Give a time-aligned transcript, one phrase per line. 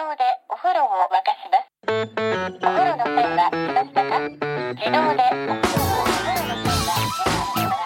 [0.00, 1.68] 動でお風呂を沸かします。
[1.86, 4.18] お風呂の線は来ましたか
[4.72, 7.76] 自動でお風呂をお風呂の線が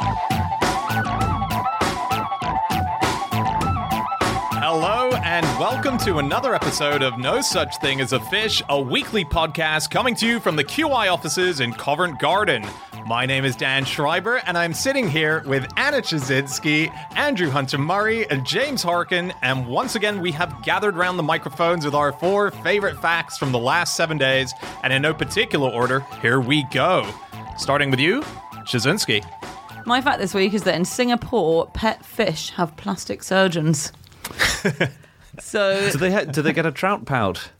[4.60, 9.24] Hello and welcome to another episode of No Such Thing as a Fish, a weekly
[9.24, 12.64] podcast coming to you from the QI offices in Covent Garden.
[13.05, 18.27] My name is Dan Schreiber, and I'm sitting here with Anna Ptaszynski, Andrew Hunter Murray,
[18.31, 19.31] and James Harkin.
[19.43, 23.51] And once again, we have gathered around the microphones with our four favorite facts from
[23.51, 24.51] the last seven days.
[24.83, 27.07] And in no particular order, here we go.
[27.59, 28.21] Starting with you,
[28.65, 29.23] Ptaszynski.
[29.85, 33.91] My fact this week is that in Singapore, pet fish have plastic surgeons.
[35.39, 37.51] so Do they ha- do they get a trout pout?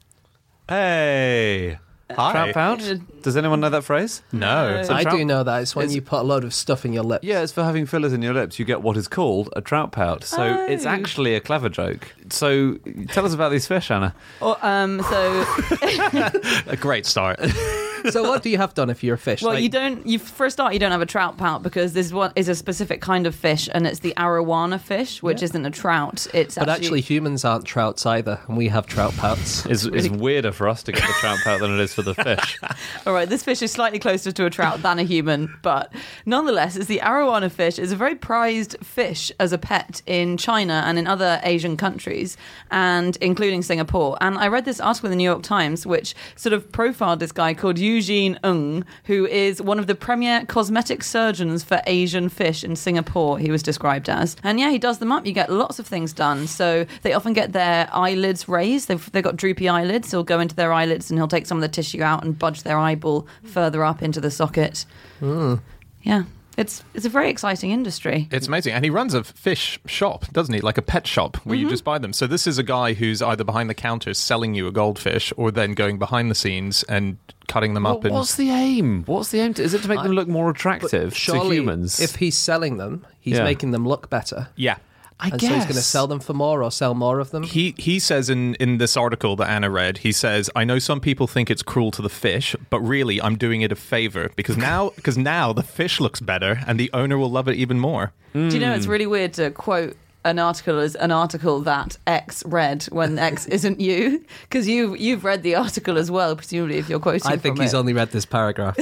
[0.67, 1.77] Hey,
[2.11, 2.31] Hi.
[2.31, 2.99] trout pout.
[3.23, 4.21] Does anyone know that phrase?
[4.31, 4.83] No.
[4.83, 5.63] So I trout- do know that.
[5.63, 7.23] It's when It's- you put a load of stuff in your lips.
[7.25, 8.59] Yeah, it's for having fillers in your lips.
[8.59, 10.23] You get what is called a trout pout.
[10.23, 12.13] So it's actually a clever joke.
[12.29, 12.75] So
[13.07, 14.13] tell us about these fish, Anna.
[14.39, 15.45] or, um, so
[16.67, 17.39] A great start.
[18.15, 19.41] So what do you have done if you're a fish?
[19.41, 20.05] well, Like, you don't.
[20.05, 22.55] You for a start, you don't have a trout pout because this one is a
[22.55, 26.27] specific kind of fish, and it's the arowana fish, which isn't a trout.
[26.33, 29.65] It's But actually, humans aren't trouts either, and we have trout pouts.
[29.75, 32.13] It's, it's weirder for us to get the trout pout than it is for the
[32.13, 32.59] fish.
[33.05, 35.91] All right, this fish is slightly closer to a trout than a human, but
[36.25, 40.83] nonetheless, it's the arowana fish is a very prized fish as a pet in China
[40.85, 42.37] and in other Asian countries,
[42.71, 44.17] and including Singapore.
[44.21, 47.31] And I read this article in the New York Times, which sort of profiled this
[47.31, 52.61] guy called Eugene Ng, who is one of the premier cosmetic surgeons for Asian fish
[52.63, 53.39] in Singapore.
[53.39, 55.25] He was described as, and yeah, he does them up.
[55.25, 56.47] You get lots of things done.
[56.47, 58.89] So they often get their eyelids raised.
[58.89, 60.11] They've they've got droopy eyelids.
[60.11, 62.63] He'll go into their eyelids and he'll take some of the tissue out and budge
[62.63, 64.85] their eyeball further up into the socket.
[65.19, 65.55] Hmm.
[66.03, 66.23] Yeah,
[66.57, 68.27] it's it's a very exciting industry.
[68.31, 68.73] It's amazing.
[68.73, 70.61] And he runs a fish shop, doesn't he?
[70.61, 71.71] Like a pet shop where you mm-hmm.
[71.71, 72.13] just buy them.
[72.13, 75.51] So this is a guy who's either behind the counter selling you a goldfish or
[75.51, 77.17] then going behind the scenes and
[77.47, 77.97] cutting them up.
[77.97, 79.03] What- and what's the aim?
[79.05, 79.53] What's the aim?
[79.55, 81.99] To, is it to make them look more attractive to humans?
[81.99, 83.43] if he's selling them, he's Yeah.
[83.43, 84.49] making them look better.
[84.55, 84.77] Yeah.
[85.19, 87.43] I And so he's going to sell them for more or sell more of them.
[87.43, 90.99] He he says in, in this article that Anna read, he says, I know some
[90.99, 94.57] people think it's cruel to the fish, but really I'm doing it a favor because
[94.57, 98.11] now because now the fish looks better and the owner will love it even more.
[98.33, 99.95] Do you know it's really weird to quote
[100.25, 105.23] an article is an article that X read when X isn't you because you you've
[105.23, 107.31] read the article as well, presumably if you're quoting.
[107.31, 107.77] I think from he's it.
[107.77, 108.75] only read this paragraph.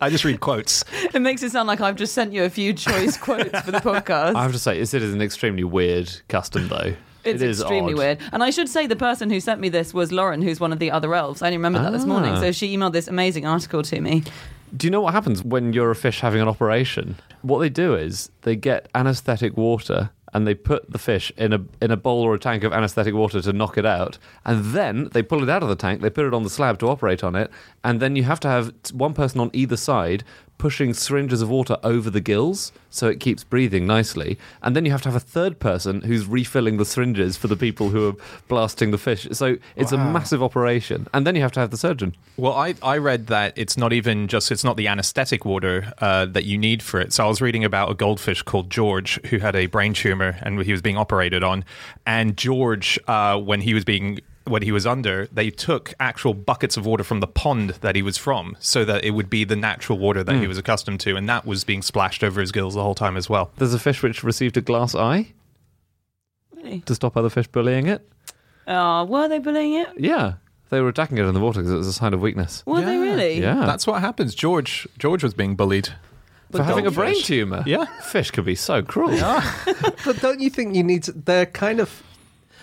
[0.00, 0.84] I just read quotes.
[1.14, 3.78] It makes it sound like I've just sent you a few choice quotes for the
[3.78, 4.34] podcast.
[4.36, 6.94] I have to say, it is an extremely weird custom, though.
[7.24, 7.98] It's It is extremely odd.
[7.98, 8.18] weird.
[8.32, 10.78] And I should say the person who sent me this was Lauren, who's one of
[10.78, 11.40] the other elves.
[11.42, 12.32] I only remember that this morning.
[12.32, 12.40] Ah.
[12.40, 14.24] So she emailed this amazing article to me.
[14.76, 17.16] Do you know what happens when you're a fish having an operation?
[17.42, 21.60] What they do is they get anesthetic water and they put the fish in a
[21.80, 25.10] in a bowl or a tank of anesthetic water to knock it out, and then
[25.12, 26.00] they pull it out of the tank.
[26.00, 27.52] They put it on the slab to operate on it,
[27.84, 30.24] and then you have to have one person on either side
[30.58, 34.92] pushing syringes of water over the gills so it keeps breathing nicely, and then you
[34.92, 38.14] have to have a third person who's refilling the syringes for the people who are
[38.46, 39.26] blasting the fish.
[39.32, 42.14] So it's a massive operation, and then you have to have the surgeon.
[42.36, 46.26] Well, I, I read that it's not even just it's not the anesthetic water uh,
[46.26, 47.12] that you need for it.
[47.12, 50.62] So I was reading about a goldfish called George who had a brain tumor and
[50.62, 51.64] he was being operated on.
[52.06, 56.76] And George, uh, when he was being when he was under, they took actual buckets
[56.76, 59.56] of water from the pond that he was from, so that it would be the
[59.56, 60.48] natural water that he hmm.
[60.48, 63.28] was accustomed to, and that was being splashed over his gills the whole time as
[63.28, 63.50] well.
[63.56, 65.32] There's a fish which received a glass eye
[66.54, 66.80] Really?
[66.80, 68.06] to stop other fish bullying it.
[68.66, 69.88] Oh, were they bullying it?
[69.96, 70.34] Yeah,
[70.70, 72.62] they were attacking it in the water because it was a sign of weakness.
[72.66, 73.00] Were they Yeah.
[73.00, 73.40] really?
[73.40, 74.34] Yeah, That's what happens.
[74.34, 75.90] George George was being bullied.
[76.50, 77.26] for having a brain goldfish.
[77.26, 77.64] tumor.
[77.66, 77.86] Yeah.
[78.02, 79.10] fish could be so cruel.
[80.04, 81.12] but don't you think you need to?
[81.12, 82.02] They're kind of.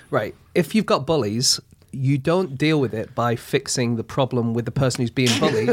[0.09, 0.33] Right.
[0.55, 1.59] If you've got bullies,
[1.93, 5.69] you don't deal with it by fixing the problem with the person who's being bullied.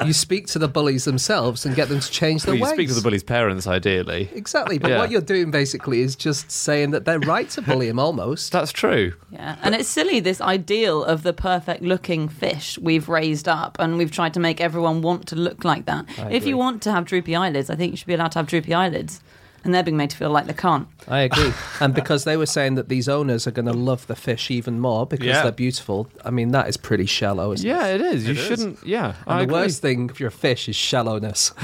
[0.06, 2.72] you speak to the bullies themselves and get them to change their Well, you ways.
[2.72, 4.28] speak to the bully's parents, ideally.
[4.34, 4.78] Exactly.
[4.78, 4.98] But Yeah.
[4.98, 8.50] what you're doing basically is just saying that they're right to bully him almost.
[8.52, 9.12] That's true.
[9.30, 13.98] Yeah, and it's silly this ideal of the perfect looking fish we've raised up, and
[13.98, 16.06] we've tried to make everyone want to look like that.
[16.30, 18.46] If you want to have droopy eyelids, I think you should be allowed to have
[18.48, 19.20] droopy eyelids,
[19.64, 20.88] and they're being made to feel like they can't.
[21.08, 21.52] I agree.
[21.80, 24.80] and because they were saying that these owners are going to love the fish even
[24.80, 25.42] more because Yeah.
[25.42, 28.00] they're beautiful, I mean, that is pretty shallow, isn't Yeah, it?
[28.00, 28.26] Yeah, it is.
[28.28, 28.78] You shouldn't.
[28.86, 29.54] Yeah, And I the agree.
[29.54, 31.50] worst thing for your fish is shallowness.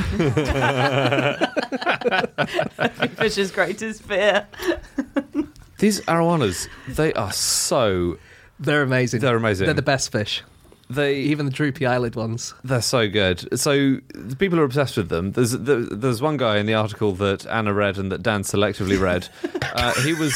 [3.18, 4.46] Fish's greatest fear.
[5.78, 8.18] These arowanas, they are so.
[8.58, 9.20] They're amazing.
[9.20, 9.66] They're amazing.
[9.66, 10.42] They're the best fish.
[10.90, 12.54] They Even the droopy eyelid ones.
[12.64, 13.58] They're so good.
[13.58, 15.32] So the people are obsessed with them.
[15.32, 19.00] There's there, there's one guy in the article that Anna read and that Dan selectively
[19.00, 19.28] read.
[19.74, 20.34] Uh, he was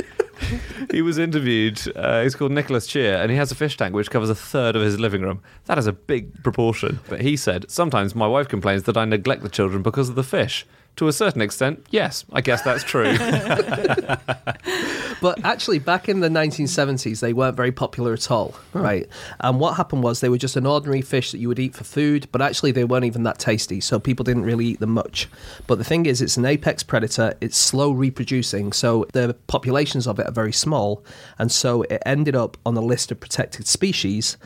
[0.90, 1.80] he was interviewed.
[1.94, 4.74] Uh, he's called Nicholas Cheer, and he has a fish tank which covers a third
[4.74, 5.42] of his living room.
[5.66, 7.00] That is a big proportion.
[7.08, 10.22] But he said, Sometimes my wife complains that I neglect the children because of the
[10.22, 10.66] fish.
[10.98, 13.16] To a certain extent, yes, I guess that's true.
[15.20, 19.08] But actually, back in the 1970s, they weren't very popular at all, right?
[19.40, 21.84] And what happened was they were just an ordinary fish that you would eat for
[21.84, 25.28] food, but actually they weren't even that tasty, so people didn't really eat them much.
[25.66, 30.18] But the thing is, it's an apex predator, it's slow reproducing, so the populations of
[30.18, 31.04] it are very small,
[31.38, 34.36] and so it ended up on the list of protected species,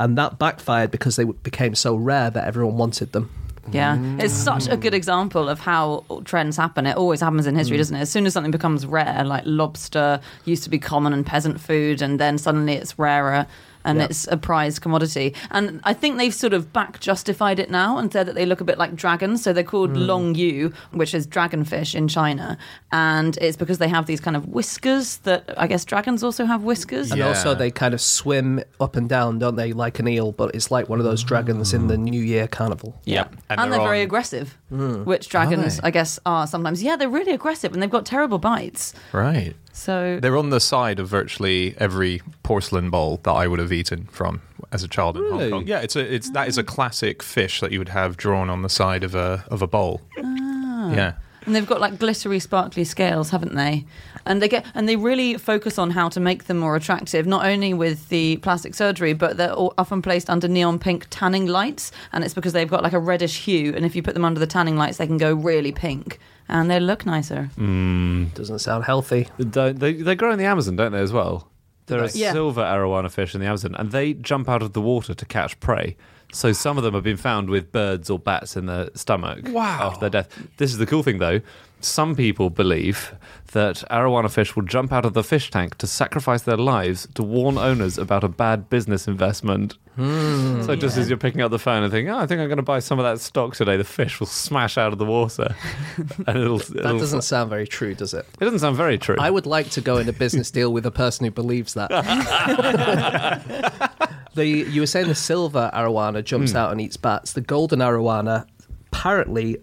[0.00, 3.30] and that backfired because they became so rare that everyone wanted them.
[3.72, 4.22] Yeah, mm.
[4.22, 6.86] it's such a good example of how trends happen.
[6.86, 7.80] It always happens in history, mm.
[7.80, 8.00] doesn't it?
[8.00, 12.02] As soon as something becomes rare, like lobster used to be common and peasant food,
[12.02, 13.46] and then suddenly it's rarer
[13.86, 14.04] and Yeah.
[14.06, 15.34] it's a prized commodity.
[15.50, 18.60] And I think they've sort of back justified it now and said that they look
[18.60, 19.42] a bit like dragons.
[19.42, 19.96] So they're called hmm.
[20.10, 22.58] long yu, which is dragonfish in China,
[22.92, 26.62] and it's because they have these kind of whiskers that I guess dragons also have
[26.62, 27.10] whiskers.
[27.10, 27.28] And Yeah.
[27.28, 30.32] also, they kind of swim up and down, don't they, like an eel?
[30.32, 32.04] But it's like one of those dragons in the hmm.
[32.04, 33.00] New Year carnival.
[33.04, 33.36] Yep.
[33.48, 35.04] And, they're, very on- aggressive, hmm.
[35.04, 36.82] which dragons, I guess, are sometimes.
[36.82, 38.92] Yeah, they're really aggressive and they've got terrible bites.
[39.12, 39.54] Right.
[39.76, 44.06] So They're on the side of virtually every porcelain bowl that I would have eaten
[44.06, 44.40] from
[44.72, 45.66] as a child in Hong Kong.
[45.66, 46.64] Yeah, it's a it's that is a ah.
[46.64, 50.00] classic fish that you would have drawn on the side of a of a bowl.
[50.18, 50.94] Ah.
[50.94, 51.12] Yeah.
[51.44, 53.84] And they've got like glittery, sparkly scales, haven't they?
[54.24, 57.44] And they get and they really focus on how to make them more attractive, not
[57.44, 61.92] only with the plastic surgery, but they're all often placed under neon pink tanning lights,
[62.12, 64.40] and it's because they've got like a reddish hue, and if you put them under
[64.40, 66.18] the tanning lights, they can go really pink,
[66.48, 67.50] and they look nicer.
[67.58, 68.34] Mm.
[68.34, 69.28] Doesn't sound healthy.
[69.50, 71.48] Don't- they, they grow in the Amazon, don't they, as well?
[71.86, 72.32] There are Yeah.
[72.32, 75.58] silver arowana fish in the Amazon, and they jump out of the water to catch
[75.60, 75.96] prey.
[76.32, 79.88] So some of them have been found with birds or bats in their stomach Wow.
[79.88, 80.28] after their death.
[80.58, 81.40] This is the cool thing, though.
[81.80, 83.14] Some people believe
[83.52, 87.22] that arowana fish will jump out of the fish tank to sacrifice their lives to
[87.22, 89.76] warn owners about a bad business investment.
[89.94, 90.62] Hmm.
[90.62, 92.56] So just as you're picking up the phone and thinking, "Oh, I think I'm going
[92.56, 95.54] to buy some of that stock today," the fish will smash out of the water,
[96.26, 96.58] and it'll.
[96.58, 98.26] That it'll- doesn't sound very true, does it?
[98.40, 99.16] It doesn't sound very true.
[99.18, 101.90] I would like to go in a business deal with a person who believes that.
[104.36, 106.58] the you were saying the silver arowana jumps hmm.
[106.58, 107.32] out and eats bats.
[107.32, 108.46] The golden arowana,
[108.92, 109.58] apparently,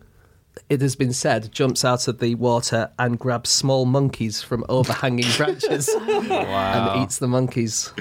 [0.69, 5.31] it has been said, jumps out of the water and grabs small monkeys from overhanging
[5.37, 7.91] branches and eats the monkeys.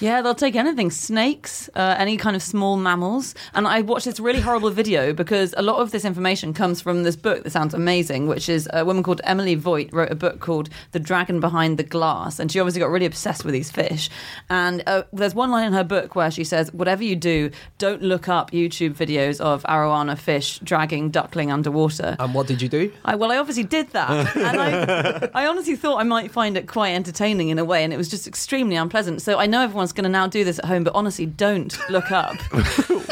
[0.00, 3.34] Yeah, they'll take anything snakes, uh, any kind of small mammals.
[3.54, 7.02] And I watched this really horrible video because a lot of this information comes from
[7.02, 10.40] this book that sounds amazing, which is a woman called Emily Voigt wrote a book
[10.40, 12.38] called The Dragon Behind the Glass.
[12.38, 14.10] And she obviously got really obsessed with these fish.
[14.50, 18.02] And uh, there's one line in her book where she says, Whatever you do, don't
[18.02, 22.16] look up YouTube videos of arowana fish dragging duckling underwater.
[22.18, 22.92] And what did you do?
[23.04, 26.66] I, well, I obviously did that, and I, I honestly thought I might find it
[26.68, 29.22] quite entertaining in a way, and it was just extremely unpleasant.
[29.22, 32.10] So I know everyone's going to now do this at home, but honestly, don't look
[32.10, 32.34] up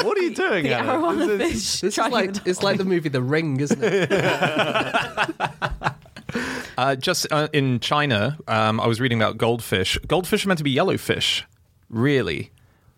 [0.05, 0.65] what are you doing?
[0.65, 0.93] the Anna?
[0.95, 1.81] arowana This is- fish.
[1.81, 4.11] This is like it's like the movie The Ring, isn't it?
[6.77, 9.97] Uh, just uh, in China, um, I was reading about goldfish.
[10.09, 11.45] Goldfish are meant to be yellowfish.
[11.89, 12.51] Really?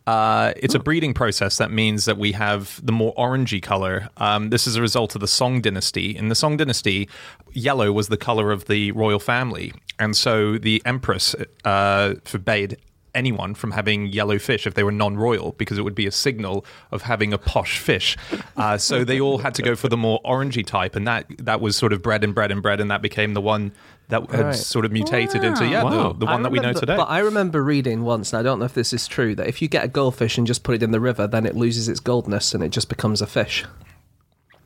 [0.06, 4.08] Uh, it's a breeding process that means that we have the more orangey color.
[4.16, 6.16] Um, this is a result of the Song dynasty.
[6.16, 7.10] In the Song dynasty,
[7.52, 9.74] yellow was the color of the royal family.
[9.98, 11.34] And so the empress
[11.66, 12.78] uh, forbade
[13.16, 16.64] anyone from having yellow fish if they were non-royal because it would be a signal
[16.92, 18.16] of having a posh fish.
[18.56, 21.60] Uh, so they all had to go for the more orangey type, and that that
[21.60, 23.72] was sort of bred and bred and bred, and that became the one
[24.08, 24.54] that had Right.
[24.54, 26.12] sort of mutated into yeah Wow.
[26.12, 26.94] the, the I one that we know today.
[26.96, 29.60] But I remember reading once, and I don't know if this is true, that if
[29.60, 31.98] you get a goldfish and just put it in the river, then it loses its
[31.98, 33.64] goldness and it just becomes a fish.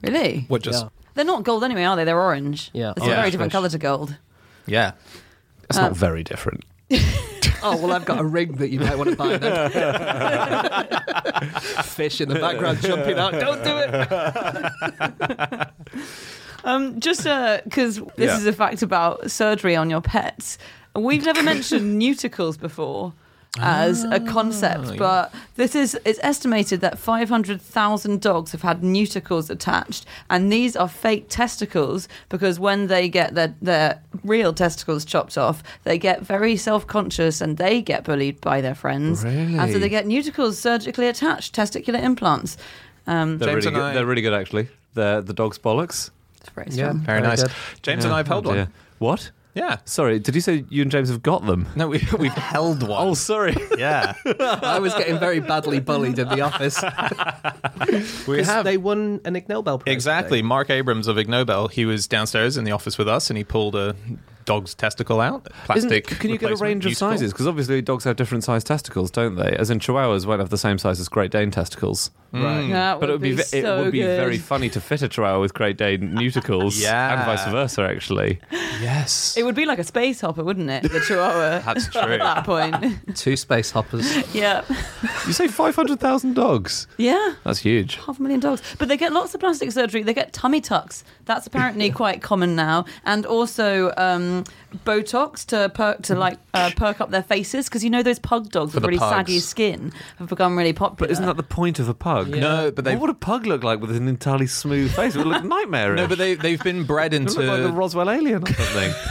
[0.02, 0.44] Really?
[0.48, 0.88] what just Yeah.
[1.14, 2.04] They're not gold anyway, are they?
[2.04, 2.70] They're orange.
[2.72, 2.92] Yeah.
[2.96, 3.58] It's Oh, a very different Fish.
[3.58, 4.16] color to gold.
[4.66, 4.92] yeah.
[5.68, 6.64] It's not very different.
[7.62, 9.70] Oh well, I've got a ring that you might want to buy then.
[11.84, 13.32] Fish in the background jumping out.
[13.32, 15.68] Don't do it.
[16.62, 17.24] Um, just
[17.64, 18.36] because this Yeah.
[18.36, 20.58] is a fact about surgery on your pets,
[20.94, 23.14] we've never mentioned neuticles before
[23.58, 30.06] as a concept, but this is it's estimated that 500,000 dogs have had neuticles attached,
[30.28, 35.62] and these are fake testicles because when they get their their real testicles chopped off,
[35.84, 40.06] they get very self-conscious and they get bullied by their friends, and so they get
[40.06, 42.56] neuticles surgically attached, testicular implants.
[43.06, 43.96] Um, They're James really and good.
[43.96, 44.68] They're really good, actually.
[44.94, 46.10] They're the dog's bollocks.
[46.40, 46.90] it's very Yeah.
[46.90, 46.98] strong.
[47.00, 47.42] Very Very nice.
[47.42, 47.52] good.
[47.82, 48.64] James and I have held Oh, dear.
[48.64, 48.72] one.
[48.98, 49.30] What?
[49.60, 49.76] Yeah.
[49.84, 51.68] Sorry, did you say you and James have got them?
[51.76, 53.08] No, we, we've held one.
[53.08, 53.54] Oh, sorry.
[53.76, 54.14] yeah.
[54.40, 56.82] I was getting very badly bullied in the office.
[58.26, 58.64] We 'Cause have.
[58.64, 59.92] They won an Ig Nobel Prize.
[59.92, 60.42] Exactly.
[60.42, 63.44] Marc Abrahams of Ig Nobel, he was downstairs in the office with us and he
[63.44, 63.94] pulled a
[64.44, 65.46] dog's testicle out.
[65.74, 66.06] Isn't- Plastic.
[66.18, 67.10] can you get a range of useful.
[67.10, 67.32] sizes?
[67.32, 69.50] Because obviously dogs have different sized testicles, don't they?
[69.56, 72.10] As in Chihuahuas won't have the same size as Great Dane testicles.
[72.32, 72.68] Right.
[72.70, 74.16] That But it would be, ve- it would be good.
[74.16, 77.14] very funny to fit a Chihuahua with Great Dane neuticles, Yeah.
[77.14, 77.82] and vice versa.
[77.82, 78.38] Actually,
[78.80, 79.36] Yes.
[79.36, 80.82] It would be like a space hopper, wouldn't it?
[80.84, 81.58] The Chihuahua.
[81.64, 82.00] That's true.
[82.00, 83.16] At that point.
[83.16, 84.06] Two space hoppers.
[84.34, 84.64] yeah.
[85.26, 86.86] you say five hundred thousand dogs.
[86.98, 87.34] Yeah.
[87.44, 87.96] That's huge.
[87.96, 88.62] Half a million dogs.
[88.78, 90.02] But they get lots of plastic surgery.
[90.04, 91.02] They get tummy tucks.
[91.24, 92.84] That's apparently quite common now.
[93.04, 94.29] And also um,
[94.84, 98.50] Botox to perk to like uh, perk up their faces because you know those pug
[98.50, 101.08] dogs with the really saggy skin have become really popular.
[101.08, 102.28] But isn't that the point of a pug?
[102.28, 105.14] No, but they What would a pug look like with an entirely smooth face?
[105.14, 105.98] It would look nightmarish.
[105.98, 108.92] no, but they they've been bred it like the into Roswell alien or something.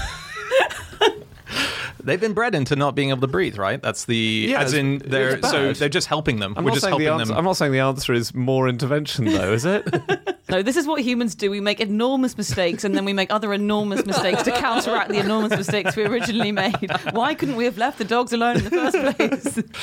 [2.09, 3.81] they've been bred into not being able to breathe, right?
[3.81, 6.53] That's the Yeah, as in they're so they're just helping them.
[6.57, 7.25] I'm We're not just saying helping the answer.
[7.27, 7.37] them.
[7.37, 9.87] I'm not saying the answer is more intervention, though, is it?
[10.49, 11.51] No, this is what humans do.
[11.51, 15.51] We make enormous mistakes and then we make other enormous mistakes to counteract the enormous
[15.51, 16.89] mistakes we originally made.
[17.11, 19.63] Why couldn't we have left the dogs alone in the first place?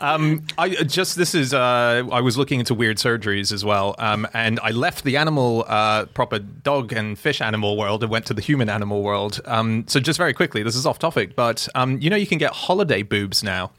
[0.00, 3.96] Um, I uh, just this is uh, I was looking into weird surgeries as well,
[3.98, 8.26] um, and I left the animal, uh, proper dog and fish animal world, and went
[8.26, 9.40] to the human animal world.
[9.44, 12.38] Um, so just very quickly, this is off topic, but um, you know you can
[12.38, 13.70] get holiday boobs now,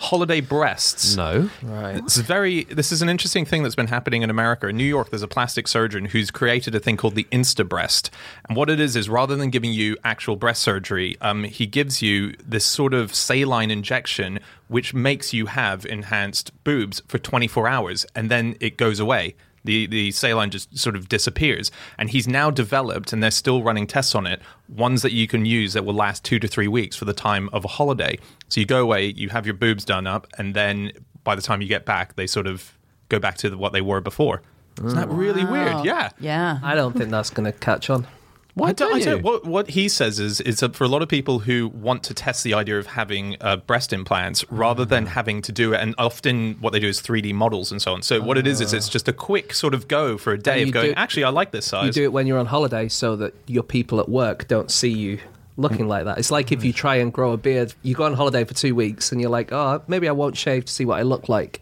[0.00, 1.16] holiday breasts.
[1.16, 1.50] no.
[1.62, 1.96] Right.
[1.96, 2.64] It's very.
[2.64, 4.68] This is an interesting thing that's been happening in America.
[4.68, 8.10] In New York, there's a plastic surgeon who's created a thing called the Insta Breast,
[8.48, 12.02] and what it is is rather than giving you actual breast surgery, um, he gives
[12.02, 18.06] you this sort of saline injection which makes you have enhanced boobs for 24 hours,
[18.14, 19.34] and then it goes away.
[19.64, 23.86] The the saline just sort of disappears, and he's now developed, and they're still running
[23.86, 24.40] tests on it.
[24.68, 27.50] Ones that you can use that will last two to three weeks for the time
[27.52, 28.18] of a holiday.
[28.48, 30.92] So you go away, you have your boobs done up, and then
[31.24, 32.72] by the time you get back, they sort of
[33.08, 34.42] go back to what they were before.
[34.82, 35.84] Isn't that really weird?
[35.84, 36.10] Yeah.
[36.18, 36.58] Yeah.
[36.62, 38.06] I don't think that's going to catch on.
[38.60, 39.04] Why don't I you?
[39.04, 42.02] don't- what, what he says is, is that for a lot of people who want
[42.04, 45.08] to test the idea of having uh, breast implants rather than mm.
[45.08, 48.02] having to do it, and often what they do is 3D models and so on.
[48.02, 48.92] So what it is is it's ah.
[48.92, 50.90] just a quick sort of go for a day And of going.
[50.90, 51.86] do- Actually, I like this size.
[51.86, 54.90] You do it when you're on holiday so that your people at work don't see
[54.90, 55.18] you
[55.56, 55.88] looking mm.
[55.88, 56.18] like that.
[56.18, 56.76] It's like if you mm.
[56.76, 59.52] try and grow a beard, you go on holiday for two weeks and you're like,
[59.52, 61.60] oh, maybe I won't shave to see what I look like.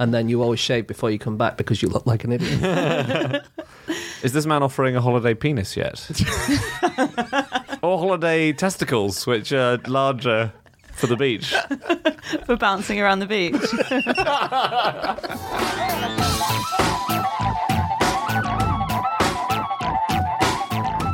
[0.00, 3.44] And then you always shave before you come back because you look like an idiot.
[4.22, 6.10] Is this man offering a holiday penis yet?
[7.82, 10.54] or holiday testicles, which are larger
[10.92, 11.54] for the beach?
[12.46, 13.56] For bouncing around the beach.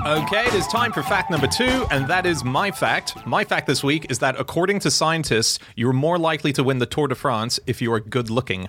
[0.06, 3.26] Okay, it is time for fact number two, and that is my fact.
[3.26, 6.86] My fact this week is that according to scientists, you're more likely to win the
[6.86, 8.68] Tour de France if you are good looking.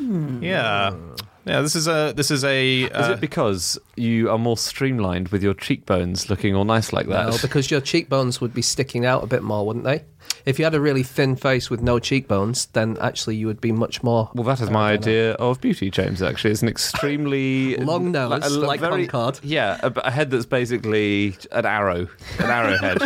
[0.00, 0.96] Yeah.
[1.44, 5.28] Yeah, this is a this is a Is uh, it because you are more streamlined
[5.28, 7.30] with your cheekbones looking all nice like that?
[7.30, 10.04] no, because your cheekbones would be sticking out a bit more, wouldn't they?
[10.48, 13.70] If you had a really thin face with no cheekbones, then actually you would be
[13.70, 14.30] much more.
[14.34, 16.22] Well, that is my idea of beauty, James.
[16.22, 19.40] Actually, it's an extremely Long nose, a- a like very, Concorde.
[19.44, 22.96] Yeah, a, a head that's basically an arrow, an arrowhead.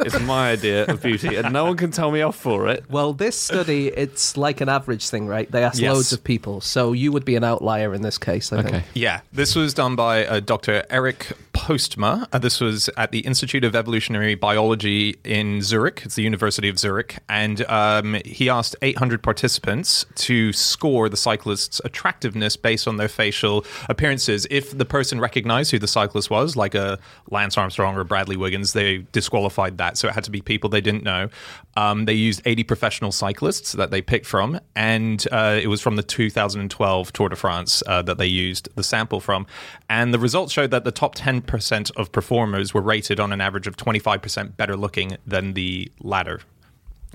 [0.00, 2.84] it's my idea of beauty, and no one can tell me off for it.
[2.88, 5.50] Well, this study, it's like an average thing, right?
[5.50, 5.92] They asked Yes.
[5.94, 8.70] loads of people, so you would be an outlier in this case, I Okay.
[8.70, 8.84] think.
[8.94, 10.86] Yeah, this was done by uh, Dr.
[10.88, 12.26] Eric Postma.
[12.32, 16.00] Uh, this was at the Institute of Evolutionary Biology in Zurich.
[16.06, 17.18] It's the University of Zurich.
[17.28, 23.64] And um, he asked 800 participants to score the cyclist's attractiveness based on their facial
[23.88, 24.46] appearances.
[24.50, 26.98] If the person recognized who the cyclist was, like a
[27.30, 29.98] Lance Armstrong or Bradley Wiggins, they disqualified that.
[29.98, 31.28] So it had to be people they didn't know.
[31.76, 35.96] Um, they used 80 professional cyclists that they picked from, and uh, it was from
[35.96, 39.46] the 2012 Tour de France uh, that they used the sample from.
[39.88, 43.66] And the results showed that the top 10% of performers were rated on an average
[43.66, 46.40] of 25% better looking than the latter,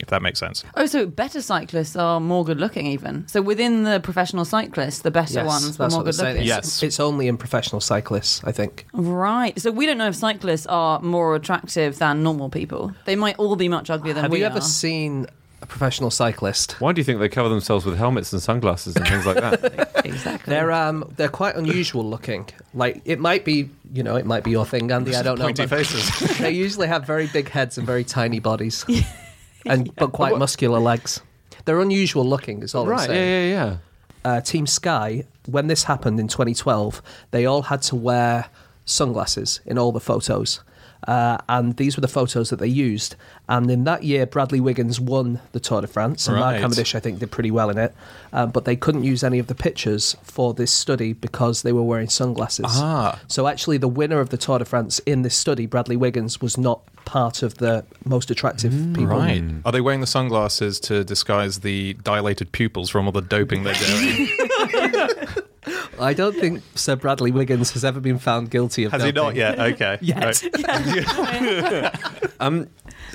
[0.05, 0.63] if that makes sense.
[0.75, 3.27] Oh, so better cyclists are more good looking, even.
[3.27, 6.35] So within the professional cyclists, the better Yes, ones were that's more good they're saying.
[6.37, 6.41] looking.
[6.57, 6.83] It's, Yes.
[6.83, 8.85] it's only in professional cyclists, I think.
[8.93, 9.59] Right.
[9.59, 12.93] So we don't know if cyclists are more attractive than normal people.
[13.05, 15.25] They might all be much uglier than Have we you ever seen
[15.63, 16.73] a professional cyclist?
[16.79, 19.89] Why do you think they cover themselves with helmets and sunglasses and things like that?
[20.05, 20.51] exactly.
[20.51, 22.47] They're um they're quite unusual looking.
[22.75, 25.15] Like it might be you know it might be your thing, Andy.
[25.15, 25.45] I don't know.
[25.45, 26.37] Pointy faces.
[26.37, 28.85] they usually have very big heads and very tiny bodies,
[29.71, 31.21] and but quite muscular legs.
[31.65, 32.61] They're unusual looking.
[32.61, 33.09] Is all I'm right?
[33.09, 33.77] Yeah, yeah, yeah.
[34.23, 38.45] uh, Team Sky, when this happened in 2012, they all had to wear
[38.85, 40.61] sunglasses in all the photos.
[41.07, 43.15] Uh, and these were the photos that they used.
[43.47, 46.61] And in that year, Bradley Wiggins won the Tour de France, and Mark Right.
[46.61, 47.93] Cavendish, I think, did pretty well in it.
[48.33, 51.83] Um, but they couldn't use any of the pictures for this study because they were
[51.83, 52.65] wearing sunglasses.
[52.69, 53.19] Ah.
[53.27, 56.57] So actually, the winner of the Tour de France in this study, Bradley Wiggins, was
[56.57, 59.05] not part of the most attractive people.
[59.05, 59.43] Right.
[59.63, 63.75] Are they wearing the sunglasses to disguise the dilated pupils from all the doping they're
[63.75, 64.27] doing?
[65.99, 69.37] I don't think Sir Bradley Wiggins has ever been found guilty of Has he doping.
[69.39, 69.59] not yet?
[69.73, 69.97] Okay.
[70.01, 70.43] Yet.
[70.67, 71.95] Right.
[72.39, 72.67] Um,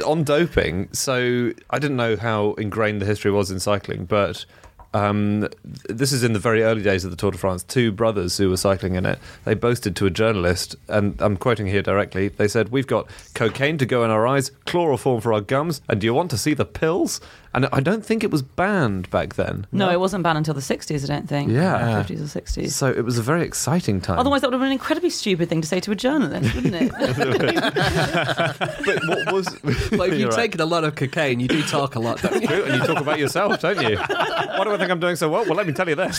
[0.07, 4.47] on doping, so I didn't know how ingrained the history was in cycling, but
[4.95, 5.47] um,
[5.89, 7.63] this is in the very early days of the Tour de France.
[7.63, 11.67] Two brothers who were cycling in it, they boasted to a journalist, and I'm quoting
[11.67, 12.29] here directly.
[12.29, 16.01] They said, "We've got cocaine to go in our eyes, chloroform for our gums, and
[16.01, 17.21] do you want to see the pills?"
[17.53, 19.67] And I don't think it was banned back then.
[19.73, 21.51] No, it wasn't banned until the 60s, I don't think.
[21.51, 22.05] Yeah.
[22.05, 22.71] 50s or 60s.
[22.71, 24.21] So it was a very exciting time.
[24.21, 26.75] Otherwise, that would have been an incredibly stupid thing to say to a journalist, wouldn't
[26.77, 26.93] it?
[28.87, 29.49] but what was?
[29.91, 30.37] But if You're you've right.
[30.37, 32.47] taken a lot of cocaine, you do talk a lot, don't you?
[32.47, 33.97] True, and you talk about yourself, don't you?
[33.97, 35.45] Why do I think I'm doing so well?
[35.45, 36.19] Well, let me tell you this.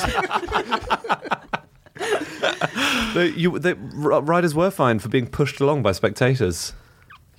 [3.14, 6.74] the, you, the riders were fined for being pushed along by spectators.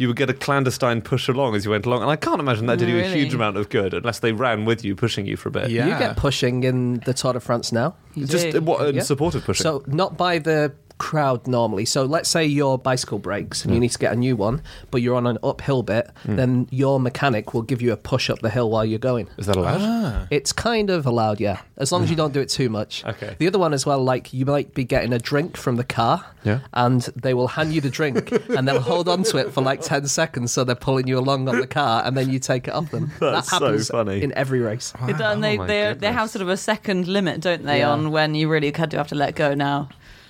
[0.02, 2.66] You would get a clandestine push along as you went along, and I can't imagine
[2.66, 5.36] that did you a huge amount of good unless they ran with you, pushing you
[5.36, 5.70] for a bit.
[5.70, 5.86] Yeah.
[5.86, 7.94] You get pushing in the Tour de France now.
[8.14, 8.60] You Just do.
[8.60, 9.02] what in Yeah.
[9.02, 9.62] support of pushing.
[9.62, 10.72] So not by the
[11.08, 11.84] crowd normally.
[11.84, 15.02] So let's say your bicycle breaks and you need to get a new one, but
[15.02, 18.50] you're on an uphill bit, then your mechanic will give you a push up the
[18.50, 19.26] hill while you're going.
[19.36, 19.80] is that allowed?
[19.82, 20.26] Ah.
[20.30, 23.04] It's kind of allowed, yeah, as long as you don't do it too much.
[23.04, 23.34] Okay.
[23.38, 26.24] The other one as well, like you might be getting a drink from the car,
[26.44, 26.60] Yeah.
[26.72, 29.80] and they will hand you the drink, and they'll hold on to it for like
[29.80, 32.74] ten seconds, so they're pulling you along on the car, and then you take it
[32.74, 33.10] off them.
[33.20, 34.22] That's that so happens funny.
[34.22, 34.92] in every race.
[35.08, 37.78] It does, and they, Oh they, they have sort of a second limit, don't they,
[37.80, 37.90] Yeah.
[37.90, 39.88] on when you really kind of have to let go now.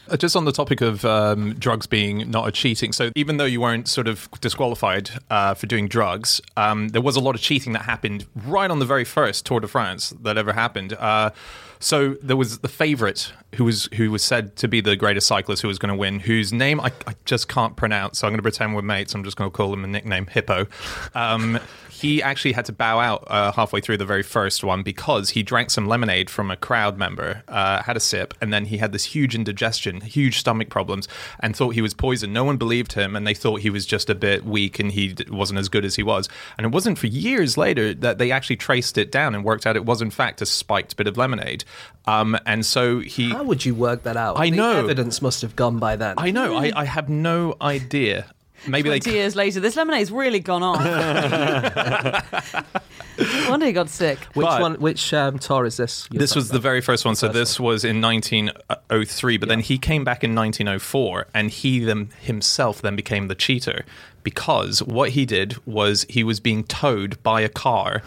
[0.09, 3.44] Uh, Just on the topic of um, drugs being not a cheating, so even though
[3.44, 7.40] you weren't sort of disqualified uh, for doing drugs, um, there was a lot of
[7.40, 10.92] cheating that happened right on the very first Tour de France that ever happened.
[10.94, 11.30] Uh,
[11.78, 15.62] so there was the favourite who was who was said to be the greatest cyclist
[15.62, 18.18] who was going to win, whose name I, I just can't pronounce.
[18.18, 19.14] So I'm going to pretend we're mates.
[19.14, 20.66] I'm just going to call him a nickname, Hippo.
[21.14, 21.59] Um,
[22.02, 25.43] he actually had to bow out uh, halfway through the very first one because he
[25.43, 28.93] drank some lemonade from a crowd member, uh, had a sip, and then he had
[28.93, 31.08] this huge indigestion, huge stomach problems,
[31.41, 32.34] and thought he was poisoned.
[32.34, 35.15] No one believed him, and they thought he was just a bit weak and he
[35.15, 36.28] d- wasn't as good as he was.
[36.58, 39.76] And it wasn't for years later that they actually traced it down and worked out
[39.76, 41.65] it was in fact a spiked bit of lemonade.
[42.06, 43.30] Um, and so he.
[43.30, 44.38] How would you work that out?
[44.38, 44.78] I The know.
[44.80, 46.17] evidence must have gone by then.
[46.19, 46.56] I know.
[46.56, 48.26] I, I have no idea.
[48.66, 49.00] Maybe they.
[49.00, 50.78] 20 years later, this lemonade's really gone off.
[53.48, 54.18] Wonder he got sick.
[54.34, 54.75] which but- one?
[54.75, 56.08] Which um, tour is this?
[56.10, 57.14] This talking was the very first one.
[57.14, 62.10] So this was in 1903, but then he came back in 1904, and he them,
[62.20, 63.84] himself then became the cheater
[64.22, 68.02] because what he did was he was being towed by a car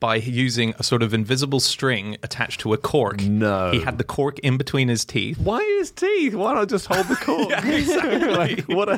[0.00, 3.22] by using a sort of invisible string attached to a cork.
[3.22, 3.70] No.
[3.70, 5.38] he had the cork in between his teeth.
[5.38, 6.34] Why his teeth?
[6.34, 7.50] Why not just hold the cork?
[8.36, 8.96] like, what a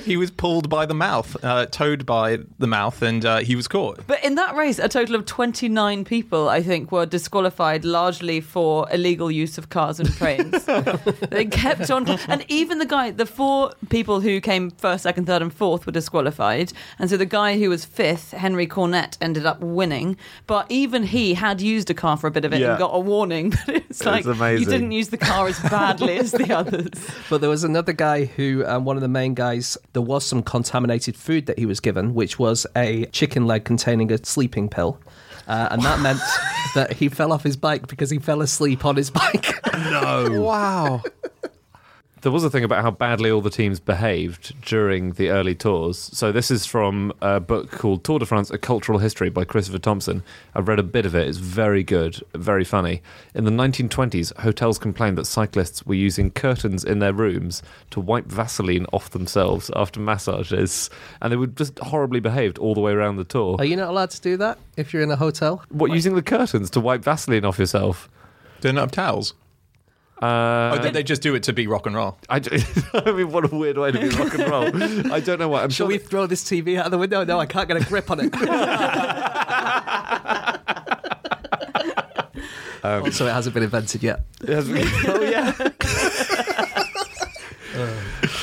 [0.00, 3.68] He was pulled by the mouth, uh, towed by the mouth, and uh, he was
[3.68, 4.06] caught.
[4.06, 8.88] But in that race, a total of 29 people, I think, were disqualified largely for
[8.92, 10.64] illegal use of cars and trains.
[11.30, 12.08] they kept on.
[12.28, 15.92] And even the guy, the four people who came first, second, third, and fourth were
[15.92, 16.72] disqualified.
[16.98, 20.16] And so the guy who was fifth, Henry Cornet, ended up winning.
[20.46, 22.70] But even he had used a car for a bit of it Yeah.
[22.70, 23.52] and got a warning.
[23.66, 26.88] But it's like, you didn't use the car as badly as the others.
[27.30, 30.42] But there was another guy who, um, one of the main guys, there was some
[30.42, 34.98] contaminated food that he was given, which was a chicken leg containing a sleeping pill.
[35.48, 36.20] Uh, and that meant
[36.74, 39.54] that he fell off his bike because he fell asleep on his bike.
[39.90, 40.40] No.
[40.40, 41.02] wow.
[42.22, 45.96] There was a thing about how badly all the teams behaved during the early tours.
[46.12, 49.78] So this is from a book called Tour de France: A Cultural History by Christopher
[49.78, 50.22] Thompson.
[50.54, 51.26] I've read a bit of it.
[51.26, 53.00] It's very good, very funny.
[53.34, 58.26] In the 1920s, hotels complained that cyclists were using curtains in their rooms to wipe
[58.26, 60.90] Vaseline off themselves after massages,
[61.22, 63.56] and they were just horribly behaved all the way around the tour.
[63.58, 65.64] Are you not allowed to do that if you're in a hotel?
[65.70, 68.10] what using the curtains to wipe Vaseline off yourself?
[68.60, 69.32] Didn't have towels.
[70.22, 72.18] Uh, oh, did they just do it to be rock and roll?
[72.28, 72.40] I
[73.12, 75.12] mean, what a weird way to be rock and roll.
[75.12, 75.62] I don't know why.
[75.62, 77.24] I'm Shall sure we that- throw this TV out of the window?
[77.24, 78.34] No, I can't get a grip on it.
[83.14, 84.24] so it hasn't been invented yet.
[84.42, 84.78] it hasn't
[85.08, 85.52] oh yeah.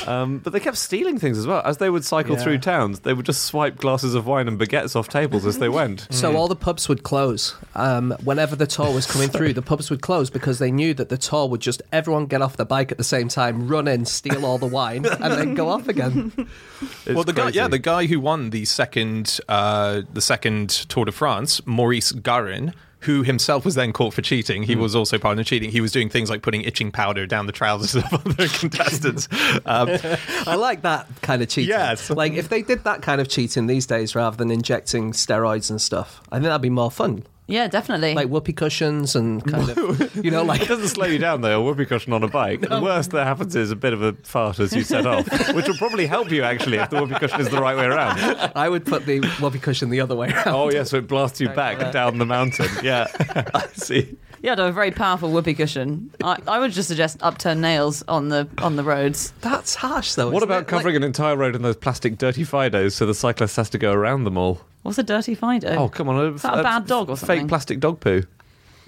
[0.08, 1.60] Um, but they kept stealing things as well.
[1.64, 2.42] As they would cycle Yeah.
[2.42, 5.68] through towns, they would just swipe glasses of wine and baguettes off tables as they
[5.68, 6.06] went.
[6.18, 7.54] So all the pubs would close.
[7.74, 11.08] Um, whenever the tour was coming through, the pubs would close because they knew that
[11.10, 14.04] the tour would just everyone get off the bike at the same time, run in,
[14.04, 16.32] steal all the wine, and then go off again.
[17.06, 17.56] It's well, the guy, crazy.
[17.58, 22.72] yeah, the guy who won the second, uh, the second Tour de France, Maurice Garin,
[23.00, 24.64] who himself was then caught for cheating.
[24.64, 25.70] He was also part of the cheating.
[25.70, 29.28] He was doing things like putting itching powder down the trousers of other contestants.
[29.64, 29.90] Um,
[30.46, 31.70] I like that kind of cheating.
[31.70, 32.10] Yes.
[32.10, 35.80] Like if they did that kind of cheating these days rather than injecting steroids and
[35.80, 37.24] stuff, I think that'd be more fun.
[37.48, 38.14] Yeah, definitely.
[38.14, 40.60] Like whoopee cushions and kind of, you know, like.
[40.60, 42.60] It doesn't slow you down though, a whoopee cushion on a bike.
[42.60, 45.66] The worst that happens is a bit of a fart as you set off, which
[45.66, 48.18] will probably help you actually if the whoopee cushion is the right way around.
[48.54, 50.48] I would put the whoopee cushion the other way around.
[50.48, 52.68] Oh yeah, so it blasts you back down the mountain.
[52.82, 53.06] Yeah,
[53.54, 54.16] I see.
[54.42, 56.10] yeah, to have a very powerful whoopee cushion.
[56.22, 59.32] I, I would just suggest upturned nails on the on the roads.
[59.40, 60.26] That's harsh though.
[60.26, 60.68] What isn't about it?
[60.68, 63.92] covering an entire road in those plastic dirty Fidos so the cyclist has to go
[63.92, 64.60] around them all?
[64.88, 65.68] What's a dirty Fido?
[65.76, 66.34] Oh, come on.
[66.34, 67.40] Is that a bad dog or something?
[67.40, 68.22] Fake plastic dog poo.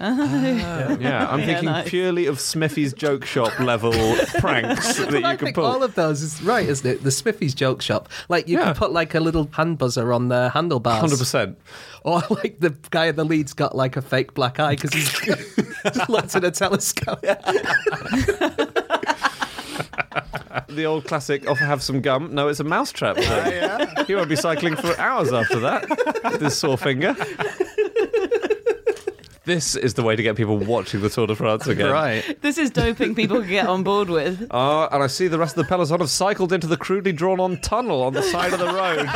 [0.03, 0.97] Oh.
[0.99, 1.87] yeah, I'm thinking nice.
[1.87, 3.91] purely of Smiffy's joke shop level
[4.39, 5.65] pranks that Like, I you can think pull.
[5.67, 7.03] all of those is right, isn't it?
[7.03, 8.09] The Smiffy's joke shop.
[8.27, 8.63] Like you Yeah.
[8.65, 11.03] can put like a little hand buzzer on the handlebars.
[11.13, 11.55] 100%.
[12.03, 15.11] Or like the guy in the lead's got like a fake black eye because he's
[15.93, 17.23] just looked at a telescope.
[20.67, 22.33] The old classic, off have some gum.
[22.33, 23.17] No, it's a mousetrap.
[23.17, 24.05] thing.
[24.07, 25.89] He won't be cycling for hours after that
[26.23, 27.15] with his sore finger.
[29.43, 31.89] This is the way to get people watching the Tour de France again.
[31.89, 32.39] right.
[32.43, 34.47] This is doping people can get on board with.
[34.51, 37.39] Ah, and I see the rest of the peloton have cycled into the crudely drawn
[37.39, 39.07] on tunnel on the side of the road.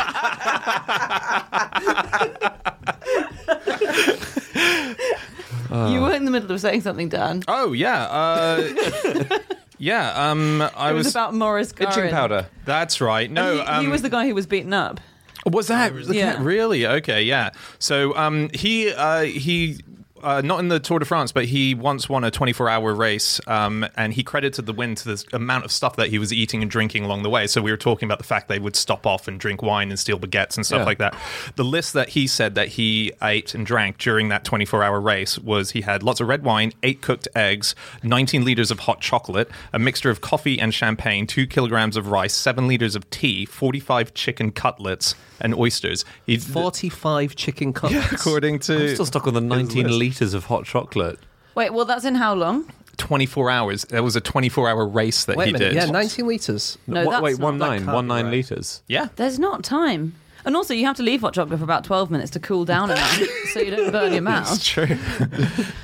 [5.91, 7.43] You were in the middle of saying something, Dan.
[7.47, 8.63] Oh yeah, uh,
[9.85, 10.29] yeah.
[10.31, 11.13] Um, I It was, was.
[11.15, 11.91] about Maurice Garin.
[11.91, 12.47] Itching powder.
[12.65, 13.29] that's right.
[13.29, 14.99] No, he, um, he was the guy who was beaten up.
[15.45, 16.41] Was that Yeah.
[16.41, 17.21] really okay?
[17.23, 17.51] Yeah.
[17.79, 19.79] So um, he uh, he.
[20.25, 23.85] Uh, not in the Tour de France, but he once won a 24-hour race, um,
[23.95, 26.71] and he credited the win to the amount of stuff that he was eating and
[26.71, 27.45] drinking along the way.
[27.45, 29.99] So we were talking about the fact they would stop off and drink wine and
[29.99, 30.85] steal baguettes and stuff Yeah.
[30.85, 31.15] like that.
[31.57, 35.71] The list that he said that he ate and drank during that 24-hour race was
[35.71, 39.77] he had lots of red wine, eight cooked eggs, 19 liters of hot chocolate, a
[39.79, 44.51] mixture of coffee and champagne, two kilograms of rice, seven liters of tea, 45 chicken
[44.51, 46.05] cutlets, and oysters.
[46.25, 48.11] He, Forty-five chicken cutlets.
[48.11, 51.19] according to I'm still stuck on the 19 litres of hot chocolate.
[51.55, 52.71] Wait, well, that's in how long?
[52.97, 53.83] 24 hours.
[53.85, 55.65] There was a 24 hour race that Wait he a minute.
[55.69, 55.75] did.
[55.75, 56.77] Yeah, nineteen liters.
[56.87, 58.31] No, What- that's wait, not- one that nine, can't one be nine right.
[58.31, 58.81] litres.
[58.87, 59.07] Yeah.
[59.17, 60.15] There's not time.
[60.45, 62.91] And also, you have to leave hot chocolate for about 12 minutes to cool down
[62.91, 63.19] enough
[63.53, 64.53] so you don't burn your mouth.
[64.53, 64.95] It's true.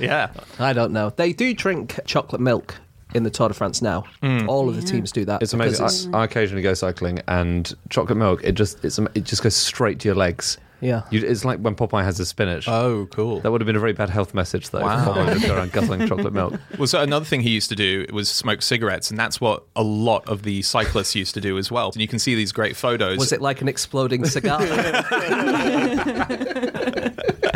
[0.00, 0.30] yeah.
[0.60, 1.10] I don't know.
[1.10, 2.76] They do drink chocolate milk
[3.14, 4.04] in the Tour de France now.
[4.22, 4.48] Mm.
[4.48, 5.42] All of the teams do that.
[5.42, 6.14] It's because amazing.
[6.14, 8.42] I, I occasionally go cycling, and chocolate milk.
[8.44, 10.58] It just it's it just goes straight to your legs.
[10.82, 11.02] Yeah.
[11.10, 12.68] You, it's like when Popeye has his spinach.
[12.68, 13.40] Oh, cool.
[13.40, 14.82] that would have been a very bad health message, though.
[14.82, 14.98] Wow.
[14.98, 16.54] If Popeye would go around guzzling chocolate milk.
[16.78, 19.82] Well, so another thing he used to do was smoke cigarettes, and that's what a
[19.82, 21.90] lot of the cyclists used to do as well.
[21.92, 23.18] And you can see these great photos.
[23.18, 24.60] Was it like an exploding cigar?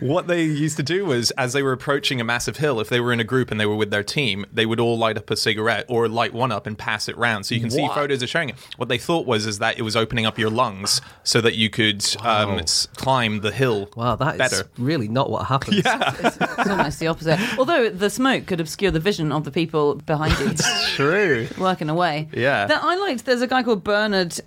[0.00, 3.00] what they used to do was, as they were approaching a massive hill, if they
[3.00, 5.30] were in a group and they were with their team, they would all light up
[5.30, 7.46] a cigarette or light one up and pass it round.
[7.46, 8.56] So you can see photos of showing it.
[8.76, 11.70] What they thought was is that it was opening up your lungs so that you
[11.70, 14.68] could um, s- climb the hill wow, that is better.
[14.78, 15.82] really not what happens.
[16.28, 17.38] It's, it's almost the opposite.
[17.58, 20.54] Although the smoke could obscure the vision of the people behind you
[20.94, 21.48] True.
[21.58, 22.28] working away.
[22.32, 22.66] Yeah.
[22.66, 23.24] That I liked.
[23.24, 24.38] There's a guy called Bernard.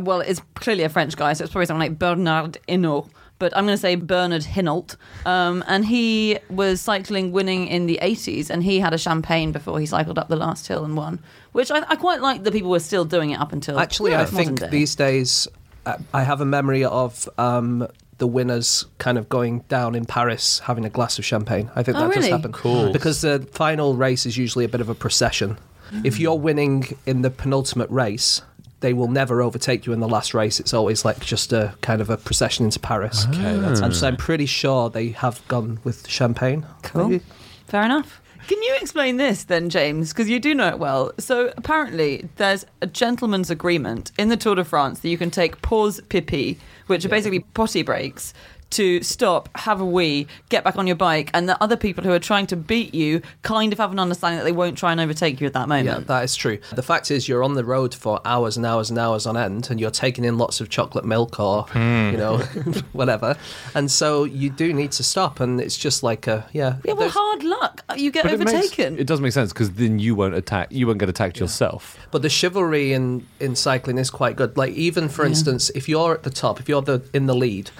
[0.00, 3.08] Well, it's clearly a French guy, so it's probably something like Bernard Hinault.
[3.40, 4.94] But I'm going to say Bernard Hinault.
[5.26, 9.80] Um, and he was cycling winning in the 80s, and he had a champagne before
[9.80, 11.18] he cycled up the last hill and won,
[11.52, 13.80] which I, I quite like that people were still doing it up until.
[13.80, 14.68] Actually, yeah, I modern think day.
[14.68, 15.48] these days
[15.86, 20.58] uh, I have a memory of um, the winners kind of going down in Paris
[20.60, 21.70] having a glass of champagne.
[21.74, 22.30] I think Oh, that does really?
[22.30, 22.52] happen.
[22.52, 22.92] Cool.
[22.92, 25.56] Because the final race is usually a bit of a procession.
[26.04, 28.42] If you're winning in the penultimate race,
[28.80, 30.58] they will never overtake you in the last race.
[30.58, 33.24] It's always like just a kind of a procession into Paris.
[33.26, 33.30] Ah.
[33.30, 36.66] Okay, that's and so I'm pretty sure they have gone with champagne.
[36.82, 37.08] Cool.
[37.08, 37.24] maybe.
[37.66, 38.20] Fair enough.
[38.48, 40.12] Can you explain this then, James?
[40.12, 41.12] Because you do know it well.
[41.18, 45.62] So apparently, there's a gentleman's agreement in the Tour de France that you can take
[45.62, 48.34] pause pipi, which are basically potty breaks,
[48.70, 52.12] to stop, have a wee, get back on your bike, and the other people who
[52.12, 55.00] are trying to beat you kind of have an understanding that they won't try and
[55.00, 55.86] overtake you at that moment.
[55.86, 56.58] Yeah, that is true.
[56.72, 59.70] The fact is, you're on the road for hours and hours and hours on end,
[59.70, 61.80] and you're taking in lots of chocolate milk or, you
[62.16, 62.70] know, hmm.
[62.92, 63.36] whatever.
[63.74, 66.76] And so you do need to stop, and it's just like a, yeah.
[66.84, 67.84] Yeah, well, hard luck.
[67.96, 68.98] You get But it, makes, overtaken.
[68.98, 70.68] it does make sense because then you won't attack.
[70.70, 71.98] You won't get attacked yourself.
[72.10, 74.56] But the chivalry in, in cycling is quite good.
[74.56, 77.70] Like even for instance, if you're at the top, if you're the in the lead,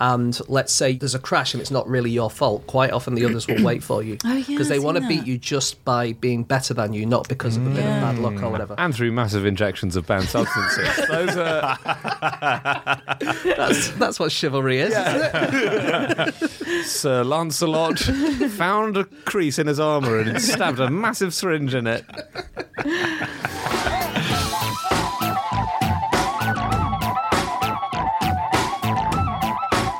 [0.00, 3.24] and let's say there's a crash and it's not really your fault, quite often the
[3.24, 6.12] others will wait for you Oh, yeah, because they want to beat you just by
[6.12, 8.74] being better than you, not because of a bit of bad luck or whatever.
[8.78, 11.06] And through massive injections of banned substances.
[11.08, 11.78] Those are
[13.44, 14.94] That's that's what chivalry is.
[14.94, 16.34] isn't?
[16.84, 22.04] Sir Lancelot found a crease in his armour and stabbed a massive syringe in it.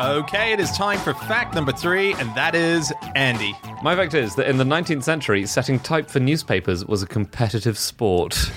[0.08, 3.54] Okay, it is time for fact number three, and that is Andy.
[3.82, 7.76] My fact is that in the 19th century, setting type for newspapers was a competitive
[7.76, 8.50] sport.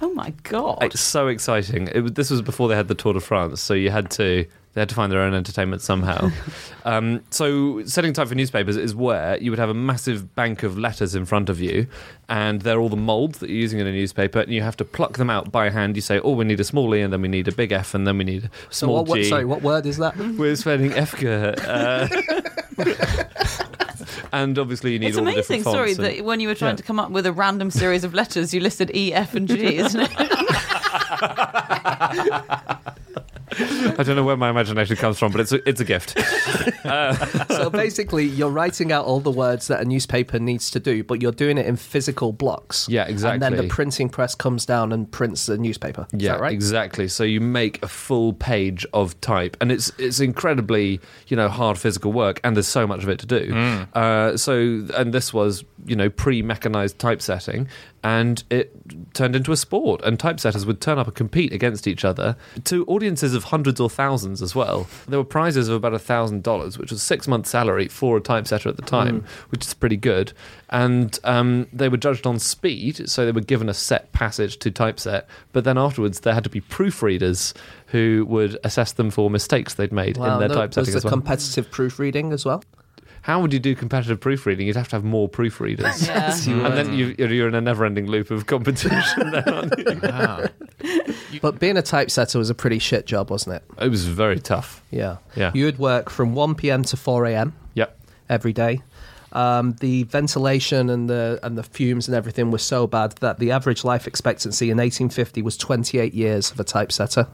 [0.00, 0.78] oh my god!
[0.82, 1.86] It's so exciting.
[1.94, 4.44] It, was- this was before they had the Tour de France, so you had to
[4.72, 6.30] they had to find their own entertainment somehow.
[6.84, 10.78] um, so setting type for newspapers is where you would have a massive bank of
[10.78, 11.86] letters in front of you,
[12.28, 14.84] and they're all the molds that you're using in a newspaper, and you have to
[14.84, 15.96] pluck them out by hand.
[15.96, 17.94] You say, "Oh, we need a small e, and then we need a big F,
[17.94, 20.16] and then we need a small what, what, G." sorry, what word is that?
[20.38, 21.58] We're spelling Efka.
[21.66, 22.06] Uh,
[24.32, 26.08] and obviously, you need It's all the amazing, different sorry, fonts.
[26.08, 26.76] and- that when you were trying Yeah.
[26.76, 29.76] to come up with a random series of letters, you listed E, F, and G,
[29.78, 30.10] isn't it?
[33.58, 36.18] I don't know where my imagination comes from, but it's a, it's a gift.
[37.50, 41.20] so basically, you're writing out all the words that a newspaper needs to do, but
[41.22, 42.88] you're doing it in physical blocks.
[42.88, 43.34] Yeah, exactly.
[43.34, 46.06] And then the printing press comes down and prints the newspaper.
[46.12, 46.52] Is Yeah, that right?
[46.52, 47.08] exactly.
[47.08, 51.78] So you make a full page of type, and it's it's incredibly you know hard
[51.78, 53.52] physical work, and there's so much of it to do.
[53.94, 57.68] Uh, so and this was you know pre mechanized typesetting,
[58.02, 58.72] and it
[59.14, 62.84] turned into a sport, and typesetters would turn up and compete against each other to
[62.86, 64.86] audiences of hundreds or thousands as well.
[65.08, 68.20] There were prizes of about a thousand dollars, which was six months' salary for a
[68.20, 70.32] typesetter at the time, which is pretty good.
[70.70, 74.70] And um, they were judged on speed, so they were given a set passage to
[74.70, 77.52] typeset, but then afterwards there had to be proofreaders
[77.86, 81.04] who would assess them for mistakes they'd made Wow, in their no, typesetting was as
[81.04, 81.12] well.
[81.12, 82.62] competitive proofreading as well?
[83.22, 84.66] How would you do competitive proofreading?
[84.66, 86.06] You'd have to have more proofreaders.
[86.06, 86.66] Yeah.
[86.66, 89.30] And then you, you're in a never-ending loop of competition.
[89.30, 90.50] then, aren't
[91.30, 91.40] you?
[91.40, 93.64] But being a typesetter was a pretty shit job, wasn't it?
[93.84, 94.82] It was very tough.
[94.90, 95.18] Yeah.
[95.36, 95.50] Yeah.
[95.54, 96.82] You would work from 1 p.m.
[96.84, 97.52] to 4 a.m.
[97.74, 97.98] Yep.
[98.28, 98.80] every day.
[99.32, 103.52] Um, the ventilation and the and the fumes and everything was so bad that the
[103.52, 107.28] average life expectancy in 1850 was 28 years of a typesetter.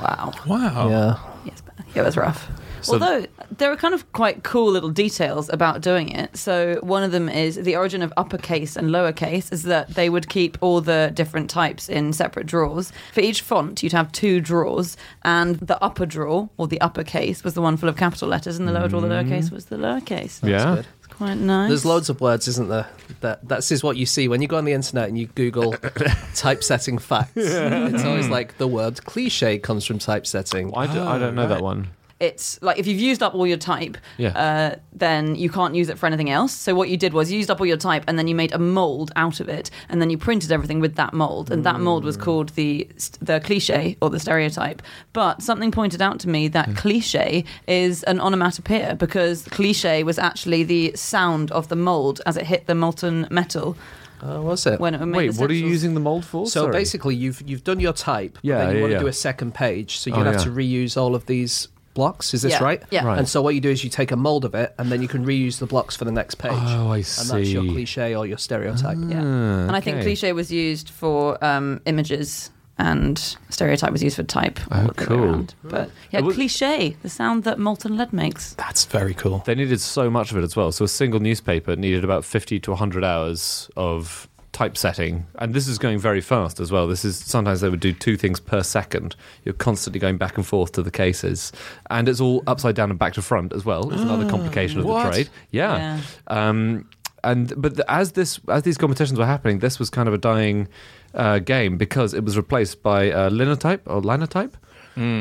[0.00, 0.32] wow.
[0.46, 0.88] Wow.
[0.88, 1.18] Yeah.
[1.46, 1.62] Yes,
[1.96, 2.48] it was rough.
[2.82, 6.36] So- Although there are kind of quite cool little details about doing it.
[6.36, 10.28] So one of them is the origin of uppercase and lowercase is that they would
[10.28, 12.92] keep all the different types in separate drawers.
[13.12, 17.54] For each font, you'd have two drawers, and the upper drawer or the uppercase was
[17.54, 19.32] the one full of capital letters, and the lower drawer, the mm-hmm.
[19.32, 20.46] lowercase, was the lowercase.
[20.46, 20.76] yeah.
[20.76, 20.86] good.
[20.98, 21.68] It's quite nice.
[21.68, 22.86] There's loads of words, isn't there?
[23.20, 25.74] That that's is what you see when you go on the internet and you Google
[26.34, 27.32] typesetting facts.
[27.36, 30.72] It's always like the word cliche comes from typesetting.
[30.74, 31.88] I, do, I don't know ah, that one.
[32.20, 34.28] It's like if you've used up all your type, Yeah.
[34.38, 36.52] uh, then you can't use it for anything else.
[36.52, 38.52] So what you did was you used up all your type, and then you made
[38.52, 41.80] a mold out of it, and then you printed everything with that mold, and that
[41.80, 42.86] mold was called the
[43.20, 44.82] the cliche or the stereotype.
[45.14, 50.62] But something pointed out to me that cliche is an onomatopoeia because cliche was actually
[50.62, 53.76] the sound of the mold as it hit the molten metal
[54.22, 54.78] Oh, was it?
[54.78, 56.46] when it made Wait, the what are you using the mold for?
[56.46, 56.72] so Sorry.
[56.72, 58.34] basically, you've you've done your type.
[58.34, 58.98] but Yeah, then you yeah, want yeah.
[58.98, 60.44] to do a second page, so you Oh, have yeah.
[60.44, 62.34] to reuse all of these blocks.
[62.34, 62.82] Is this Yeah, right?
[62.90, 63.04] yeah.
[63.04, 63.18] Right.
[63.18, 65.08] And so what you do is you take a mold of it, and then you
[65.08, 66.52] can reuse the blocks for the next page.
[66.54, 67.70] Oh, I And that's your see.
[67.70, 68.96] cliche or your stereotype.
[69.08, 69.18] Yeah.
[69.22, 70.04] Ah, and I think okay.
[70.06, 74.58] cliche was used for um, images and stereotype was used for type.
[74.70, 75.24] Oh, all the way cool.
[75.24, 75.54] around.
[75.62, 78.54] But yeah, was- cliche, the sound that molten lead makes.
[78.54, 79.42] That's very cool.
[79.44, 80.72] They needed so much of it as well.
[80.72, 84.26] So a single newspaper needed about 50 to 100 hours of
[84.60, 85.26] typesetting.
[85.36, 86.86] And this is going very fast as well.
[86.86, 89.16] This is sometimes they would do two things per second.
[89.42, 91.50] You're constantly going back and forth to the cases.
[91.88, 93.90] And it's all upside down and back to front as well.
[93.90, 95.04] It's another complication of what?
[95.04, 95.28] the trade.
[95.50, 96.02] Yeah.
[96.26, 96.86] Um,
[97.24, 100.68] and but as this as these competitions were happening, this was kind of a dying
[101.14, 104.58] uh, game because it was replaced by uh, linotype or linotype.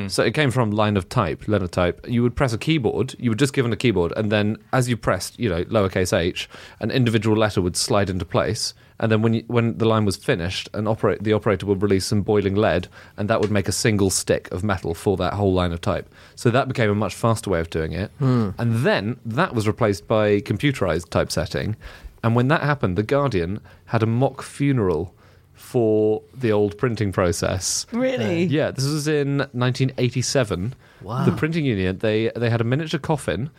[0.09, 2.05] So it came from line of type, linotype.
[2.09, 3.15] You would press a keyboard.
[3.17, 6.49] You were just given a keyboard, and then as you pressed, you know, lowercase h,
[6.81, 8.73] an individual letter would slide into place.
[8.99, 12.05] And then when you, when the line was finished, an operate the operator would release
[12.05, 15.53] some boiling lead, and that would make a single stick of metal for that whole
[15.53, 16.13] line of type.
[16.35, 18.11] So that became a much faster way of doing it.
[18.19, 18.49] Hmm.
[18.57, 21.75] And then that was replaced by computerized typesetting.
[22.23, 25.13] And when that happened, the Guardian had a mock funeral
[25.53, 27.85] for the old printing process.
[27.91, 28.45] Really?
[28.45, 30.73] Yeah, this was in 1987.
[31.01, 31.25] Wow.
[31.25, 33.49] The printing union they they had a miniature coffin,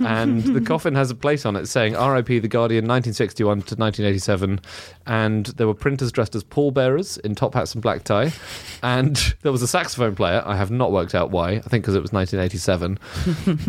[0.00, 2.38] and the coffin has a plate on it saying "R.I.P.
[2.38, 4.60] The Guardian, 1961 to 1987,"
[5.06, 8.32] and there were printers dressed as pallbearers in top hats and black tie,
[8.82, 10.42] and there was a saxophone player.
[10.44, 11.52] I have not worked out why.
[11.52, 12.98] I think because it was 1987,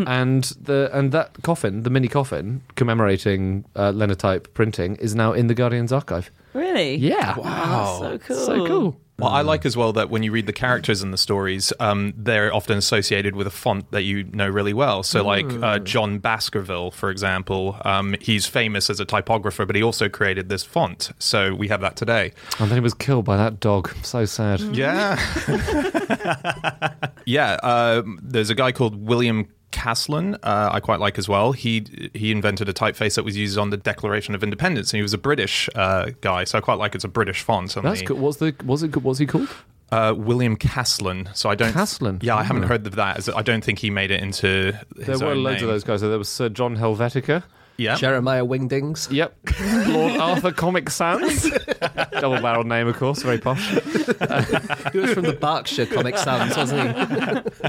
[0.06, 5.46] and the and that coffin, the mini coffin commemorating uh, linotype printing, is now in
[5.46, 6.30] the Guardian's archive.
[6.54, 6.96] Really?
[6.96, 7.98] Yeah, Wow.
[8.00, 8.36] So cool.
[8.46, 9.00] so cool.
[9.18, 12.14] Well, I like as well that when you read the characters in the stories, um,
[12.16, 15.02] they're often associated with a font that you know really well.
[15.02, 19.82] So, like uh, John Baskerville, for example, um, he's famous as a typographer, but he
[19.82, 21.10] also created this font.
[21.18, 22.32] So we have that today.
[22.60, 23.92] And then he was killed by that dog.
[24.04, 24.60] So sad.
[24.60, 25.18] Yeah.
[27.26, 27.58] yeah.
[27.60, 31.52] Uh, there's a guy called William Caslon, uh, I quite like as well.
[31.52, 35.02] He he invented a typeface that was used on the Declaration of Independence, and he
[35.02, 37.76] was a British uh, guy, so I quite like it's a British font.
[37.76, 38.18] On That's the, good.
[38.18, 38.96] What's the was it?
[39.02, 39.48] Was he called?
[39.90, 41.34] Uh, William Caslon.
[41.34, 41.72] So I don't.
[41.72, 42.22] Caslon?
[42.22, 42.68] Yeah, I haven't Oh.
[42.68, 43.18] heard of that.
[43.18, 44.78] as- I don't think he made it into.
[44.96, 45.64] There were loads name.
[45.68, 46.00] of those guys.
[46.00, 47.42] So there was Sir John Helvetica.
[47.78, 47.94] Yeah.
[47.94, 49.10] Jeremiah Wingdings.
[49.10, 49.36] Yep.
[49.88, 51.48] Lord Arthur Comic Sans.
[52.20, 53.22] Double barrel name, of course.
[53.22, 53.68] Very posh.
[53.70, 57.42] He was from the Berkshire Comic Sans, wasn't he?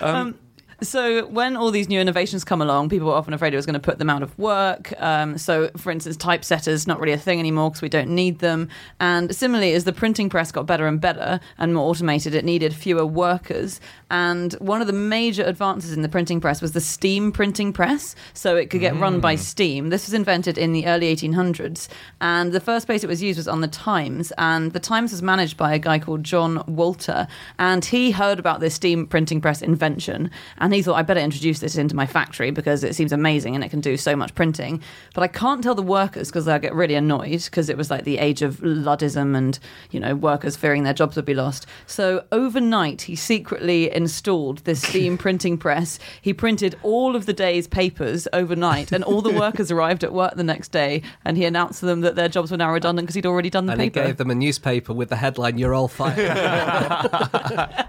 [0.00, 0.38] Um, um,
[0.80, 3.74] So when all these new innovations come along, people were often afraid it was going
[3.74, 4.92] to put them out of work.
[5.00, 8.68] Um, so, for instance, typesetters not really a thing anymore because we don't need them.
[9.00, 12.72] And similarly, as the printing press got better and better and more automated, it needed
[12.72, 13.80] fewer workers.
[14.10, 18.14] And one of the major advances in the printing press was the steam printing press,
[18.32, 19.90] so it could get run by steam.
[19.90, 21.88] This was invented in the early 1800s,
[22.20, 24.32] and the first place it was used was on the Times.
[24.38, 27.26] And the Times was managed by a guy called John Walter,
[27.58, 31.60] and he heard about this steam printing press invention, and he thought I better introduce
[31.60, 34.82] this into my factory because it seems amazing and it can do so much printing.
[35.14, 38.04] But I can't tell the workers because they'll get really annoyed because it was like
[38.04, 39.58] the age of Luddism and
[39.90, 41.66] you know workers fearing their jobs would be lost.
[41.86, 45.98] So overnight, he secretly installed this steam printing press.
[46.22, 50.34] He printed all of the day's papers overnight, and all the workers arrived at work
[50.34, 53.14] the next day, and he announced to them that their jobs were now redundant because
[53.14, 54.06] he'd already done the And he paper.
[54.06, 56.16] gave them a newspaper with the headline, You're all fired.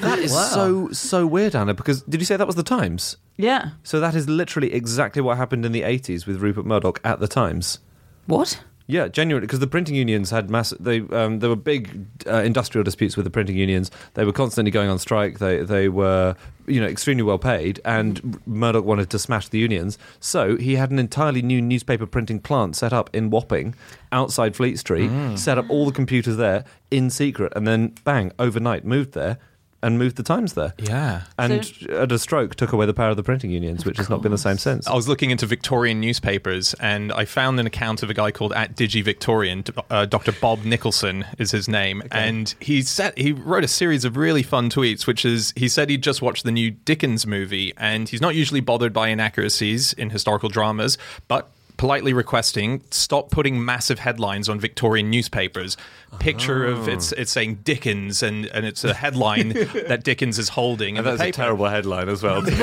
[0.00, 0.42] That is Wow.
[0.42, 1.74] so so weird, Anna.
[1.74, 3.16] Because did you say that was the Times?
[3.36, 3.70] yeah.
[3.82, 7.28] So that is literally exactly what happened in the 80s with Rupert Murdoch at the
[7.28, 7.78] Times.
[8.26, 8.62] What?
[8.88, 10.74] Yeah, genuinely, because the printing unions had mass.
[10.78, 13.90] They um, there were big uh, industrial disputes with the printing unions.
[14.14, 15.38] They were constantly going on strike.
[15.38, 16.34] They they were
[16.66, 19.98] you know extremely well paid, and Murdoch wanted to smash the unions.
[20.20, 23.74] So he had an entirely new newspaper printing plant set up in Wapping,
[24.10, 25.10] outside Fleet Street.
[25.38, 29.38] Set up all the computers there in secret, and then bang, overnight moved there
[29.82, 30.74] and moved the Times there.
[30.78, 31.22] Yeah.
[31.38, 34.22] And at a stroke, took away the power of the printing unions, which has not
[34.22, 34.86] been the same since.
[34.86, 38.52] I was looking into Victorian newspapers and I found an account of a guy called
[38.52, 39.64] at Digi Victorian.
[39.90, 40.32] Uh, Dr.
[40.32, 44.70] Bob Nicholson is his name, and he said he wrote a series of really fun
[44.70, 45.06] tweets.
[45.06, 48.60] Which is he said he'd just watched the new Dickens movie, and he's not usually
[48.60, 51.50] bothered by inaccuracies in historical dramas, but
[51.82, 55.76] politely requesting stop putting massive headlines on Victorian newspapers.
[56.20, 56.92] Picture of oh.
[56.92, 59.48] it's it's saying Dickens and and it's a headline
[59.88, 60.94] that Dickens is holding.
[60.94, 62.40] That's a terrible headline as well.
[62.46, 62.56] it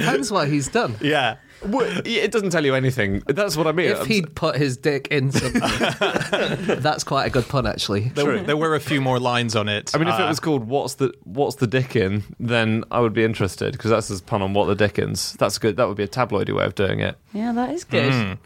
[0.00, 0.96] depends what he's done.
[1.00, 1.36] Yeah.
[1.64, 3.22] It doesn't tell you anything.
[3.26, 3.88] That's what I mean.
[3.90, 5.60] If he'd put his dick in something,
[6.80, 8.08] that's quite a good pun, actually.
[8.10, 9.90] There, there were a few more lines on it.
[9.94, 13.12] I mean, if it Uh, was called "What's the What's the Dickin," then I would
[13.14, 15.76] be interested because that's his pun on "What the Dickens." That's good.
[15.76, 17.16] That would be a tabloidy way of doing it.
[17.32, 18.12] Yeah, that is good.
[18.12, 18.38] Mm.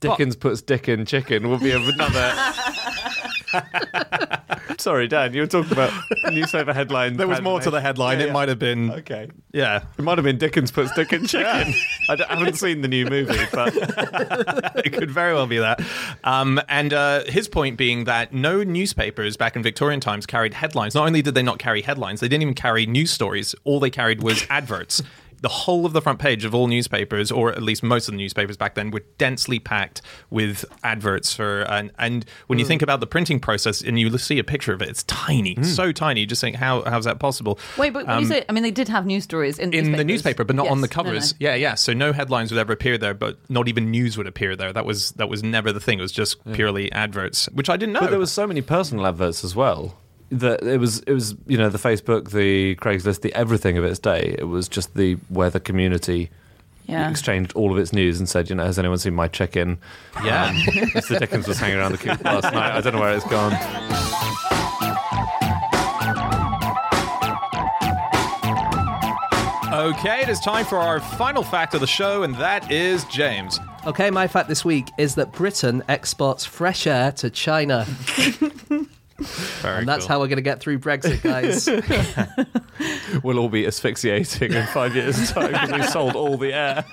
[0.00, 2.32] Dickens puts dick in chicken would be another.
[4.78, 5.92] Sorry, Dan, you were talking about
[6.32, 7.16] newspaper headline.
[7.16, 8.18] there was more to the headline.
[8.18, 8.32] Yeah, It yeah.
[8.32, 8.90] might have been.
[8.90, 9.28] Okay.
[9.52, 9.84] Yeah.
[9.98, 11.46] It might have been Dickens puts dick in chicken.
[12.08, 13.72] I, d- I haven't seen the new movie, but
[14.84, 15.80] it could very well be that.
[16.24, 20.94] Um, and uh, his point being that no newspapers back in Victorian times carried headlines.
[20.94, 23.54] Not only did they not carry headlines, they didn't even carry news stories.
[23.64, 25.02] All they carried was adverts.
[25.40, 28.18] The whole of the front page of all newspapers, or at least most of the
[28.18, 31.62] newspapers back then, were densely packed with adverts for.
[31.62, 34.82] And, and when you think about the printing process, and you see a picture of
[34.82, 36.20] it, it's tiny, so tiny.
[36.20, 37.58] You just think, how how's that possible?
[37.76, 39.92] Wait, but when you say, I mean, they did have news stories in, Um, in
[39.92, 40.96] the newspaper, but not on the Yes.
[40.96, 41.10] No, no.
[41.10, 41.34] covers.
[41.38, 41.74] Yeah, yeah.
[41.74, 44.72] So no headlines would ever appear there, but not even news would appear there.
[44.72, 45.98] That was that was never the thing.
[45.98, 48.00] It was just purely adverts, which I didn't know.
[48.00, 49.96] but there was so many personal adverts as well.
[50.30, 53.98] That it was it was you know the Facebook, the Craigslist, the everything of its
[53.98, 54.34] day.
[54.38, 56.30] It was just the where the community
[56.86, 57.08] Yeah.
[57.10, 59.78] exchanged all of its news and said, you know, has anyone seen my check-in?
[60.24, 60.46] Yeah.
[60.48, 61.18] Um, Mr.
[61.18, 62.72] Dickens was hanging around the coop last night.
[62.76, 63.52] I don't know where it's gone.
[69.72, 73.58] Okay, it is time for our final fact of the show, and that is James.
[73.86, 77.84] Okay, my fact this week is that Britain exports fresh air to China.
[79.18, 80.08] Very And that's cool.
[80.08, 81.68] how we're going to get through Brexit, guys.
[83.22, 86.84] We'll all be asphyxiating in five years' time because we sold all the air.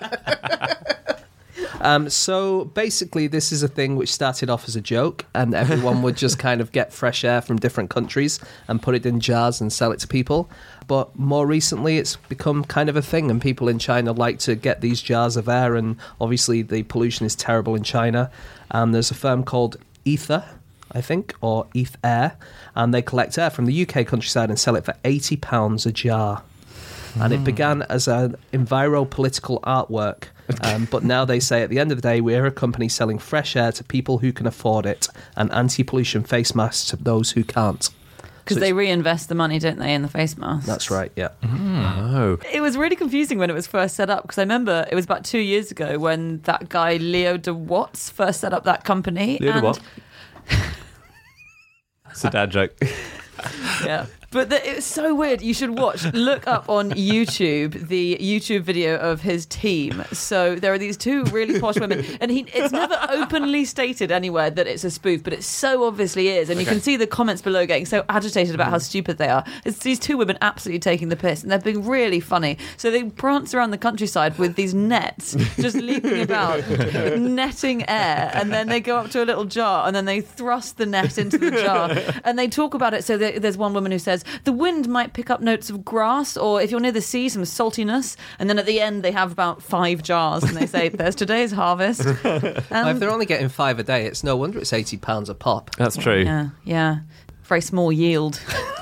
[1.82, 6.03] um, so basically, this is a thing which started off as a joke, and everyone
[6.03, 9.59] would just kind of get fresh air from different countries and put it in jars
[9.59, 10.49] and sell it to people.
[10.88, 14.55] But more recently, it's become kind of a thing, and people in China like to
[14.55, 18.30] get these jars of air, and obviously, the pollution is terrible in China.
[18.69, 20.45] Um, there's a firm called Ether.
[20.93, 22.37] I think, or Eth Air,
[22.75, 25.91] and they collect air from the UK countryside and sell it for eighty pounds a
[25.91, 26.43] jar.
[27.19, 30.25] And it began as an enviro political artwork,
[30.63, 33.19] um, but now they say at the end of the day we're a company selling
[33.19, 37.43] fresh air to people who can afford it and anti-pollution face masks to those who
[37.43, 37.89] can't.
[38.45, 40.65] Because So they it's- reinvest the money, don't they, in the face masks?
[40.65, 41.11] That's right.
[41.17, 41.29] Yeah.
[41.43, 44.95] Oh, It was really confusing when it was first set up because I remember it
[44.95, 48.85] was about two years ago when that guy Leo de Watts first set up that
[48.85, 49.37] company.
[49.41, 49.79] Leo de and- what?
[52.12, 52.78] It's a dad joke.
[53.85, 54.05] Yeah.
[54.31, 55.41] But the, it was so weird.
[55.41, 60.05] You should watch, look up on YouTube the YouTube video of his team.
[60.13, 64.49] So there are these two really posh women, and he it's never openly stated anywhere
[64.49, 66.49] that it's a spoof, but it so obviously is.
[66.49, 68.83] And you can see the comments below getting so agitated about how mm-hmm.
[68.83, 69.43] stupid they are.
[69.65, 72.57] It's these two women absolutely taking the piss, and they're being really funny.
[72.77, 76.65] So they prance around the countryside with these nets, just leaping about,
[77.17, 80.77] netting air, and then they go up to a little jar, and then they thrust
[80.77, 81.91] the net into the jar,
[82.23, 83.03] and they talk about it.
[83.03, 86.38] So there- there's one woman who says the wind might pick up notes of grass,
[86.38, 88.15] or if you're near the sea, some saltiness.
[88.39, 91.51] And then at the end, they have about five jars, and they say, "There's today's
[91.51, 92.01] harvest."
[92.71, 95.36] Um, if they're only getting five a day, it's no wonder it's eighty pounds a
[95.36, 95.75] pop.
[95.75, 96.23] That's true.
[96.23, 96.99] yeah, yeah,
[97.43, 98.39] very small yield.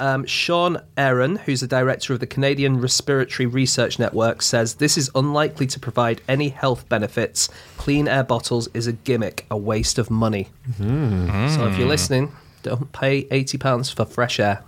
[0.00, 5.10] Um, Shawn Aaron, who's the director of the Canadian Respiratory Research Network, says this is
[5.14, 7.48] unlikely to provide any health benefits.
[7.76, 10.48] Clean air bottles is a gimmick, a waste of money.
[10.78, 12.32] So if you're listening,
[12.62, 14.62] don't pay eighty pounds for fresh air.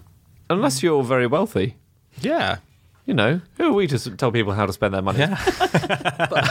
[0.51, 1.76] Unless you're very wealthy.
[2.20, 2.59] Yeah.
[3.05, 5.20] You know, who are we to tell people how to spend their money?
[5.20, 6.49] Yeah.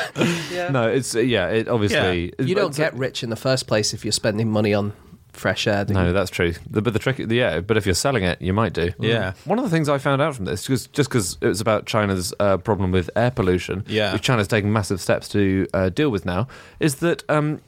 [0.71, 1.49] No, it's yeah.
[1.49, 4.93] It obviously You don't get rich in the first place if you're spending money on
[5.38, 5.85] fresh air.
[5.85, 5.99] do you?
[5.99, 6.53] No, that's true.
[6.69, 7.59] The, but the trick, yeah.
[7.61, 8.91] But if you're selling it, you might do.
[8.99, 9.33] Yeah.
[9.45, 11.85] One of the things I found out from this, just just because it was about
[11.85, 14.13] China's uh, problem with air pollution, Yeah.
[14.13, 16.47] which China's taking massive steps to uh, deal with now,
[16.79, 17.61] is that um,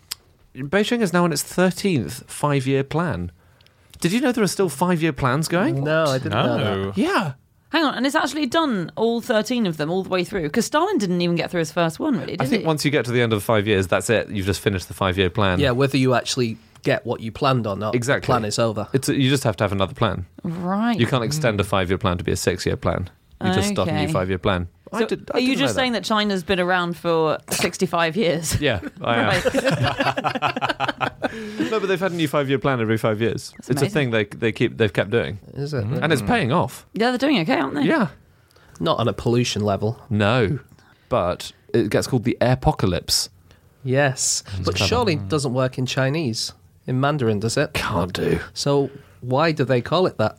[0.56, 3.32] Beijing is now on its thirteenth five-year plan.
[4.02, 5.84] Did you know there are still five-year plans going?
[5.84, 6.98] No, I didn't know that.
[6.98, 7.34] Yeah.
[7.72, 10.42] Hang on, and it's actually done all 13 of them all the way through.
[10.42, 12.66] Because Stalin didn't even get through his first one, really, did I think he?
[12.66, 14.28] once you get to the end of the five years, that's it.
[14.30, 15.60] You've just finished the five-year plan.
[15.60, 18.22] Yeah, whether you actually get what you planned or not, Exactly.
[18.22, 18.88] the plan is over.
[18.94, 20.26] It's you just have to have another plan.
[20.44, 21.00] right.
[21.00, 23.10] You can't extend a five-year plan to be a six-year plan.
[23.44, 24.12] You just start a new Okay.
[24.12, 24.68] five-year plan.
[24.92, 28.60] So are you just saying that China's been around for 65 years?
[28.60, 29.28] Yeah, I am.
[29.28, 31.12] Right.
[31.72, 33.54] No, but they've had a new five-year plan every five years.
[33.60, 33.90] it's a amazing.
[33.92, 35.84] thing they they keep they've kept doing, Is it?
[35.84, 36.88] and it's paying off.
[36.94, 37.84] Yeah, they're doing okay, aren't they?
[37.84, 38.08] Yeah.
[38.80, 40.02] Not on a pollution level.
[40.10, 40.58] No,
[41.10, 43.30] but it gets called the apocalypse.
[43.84, 44.88] Yes, but clever.
[44.90, 46.54] surely it doesn't work in Chinese,
[46.90, 47.74] in Mandarin, does it?
[47.74, 48.40] Can't do.
[48.54, 48.90] So
[49.22, 50.38] why do they call it that?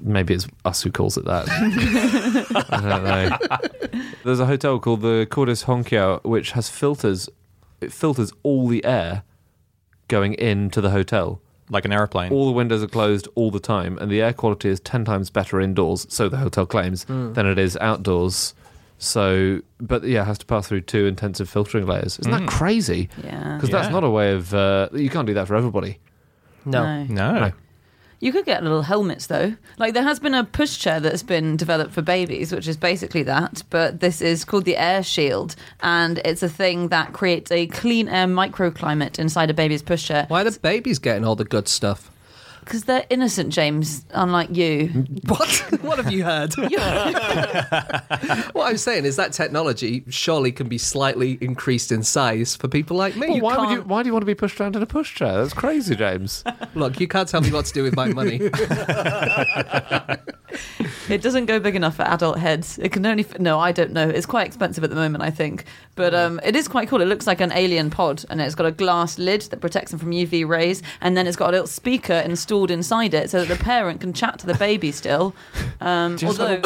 [0.00, 1.46] Maybe it's us who calls it that.
[2.70, 4.00] I don't know.
[4.24, 7.28] There's a hotel called the Cordis Hongqiao, which has filters.
[7.80, 9.22] It filters all the air
[10.08, 11.40] going into the hotel.
[11.70, 12.32] Like an airplane.
[12.32, 15.30] All the windows are closed all the time, and the air quality is 10 times
[15.30, 17.32] better indoors, so the hotel claims, hmm.
[17.32, 18.54] than it is outdoors.
[19.02, 22.20] So, but yeah, it has to pass through two intensive filtering layers.
[22.20, 23.08] Isn't that crazy?
[23.24, 23.56] Yeah.
[23.56, 23.80] Because Yeah.
[23.80, 24.54] that's not a way of.
[24.54, 25.98] Uh, you can't do that for everybody.
[26.64, 27.02] No.
[27.04, 27.32] no.
[27.38, 27.52] No.
[28.20, 29.56] You could get little helmets though.
[29.78, 33.64] Like there has been a pushchair that's been developed for babies, which is basically that,
[33.70, 38.08] but this is called the Air Shield, and it's a thing that creates a clean
[38.08, 40.30] air microclimate inside a baby's pushchair.
[40.30, 42.12] Why are the babies getting all the good stuff?
[42.64, 45.06] Because they're innocent, James, unlike you.
[45.26, 45.48] What?
[45.82, 46.52] what have you heard?
[48.52, 52.96] what I'm saying is that technology surely can be slightly increased in size for people
[52.96, 53.36] like me.
[53.36, 53.82] You why would you?
[53.82, 55.42] Why do you want to be pushed around in a pushchair?
[55.42, 56.44] That's crazy, James.
[56.74, 58.40] Look, you can't tell me what to do with my money.
[61.08, 62.78] It doesn't go big enough for adult heads.
[62.78, 63.24] It can only.
[63.24, 64.08] F- no, I don't know.
[64.08, 65.64] It's quite expensive at the moment, I think.
[65.94, 67.00] But um, it is quite cool.
[67.00, 70.00] It looks like an alien pod, and it's got a glass lid that protects them
[70.00, 73.56] from UV rays, and then it's got a little speaker installed inside it, so that
[73.56, 75.34] the parent can chat to the baby still.
[75.80, 76.60] Um, although,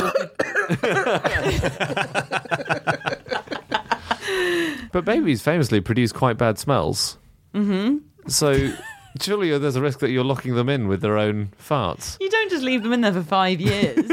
[4.92, 7.18] But babies famously produce quite bad smells.
[7.54, 7.98] Mm-hmm.
[8.28, 8.72] So
[9.20, 12.16] surely there's a risk that you're locking them in with their own farts.
[12.20, 14.06] you don't just leave them in there for five years.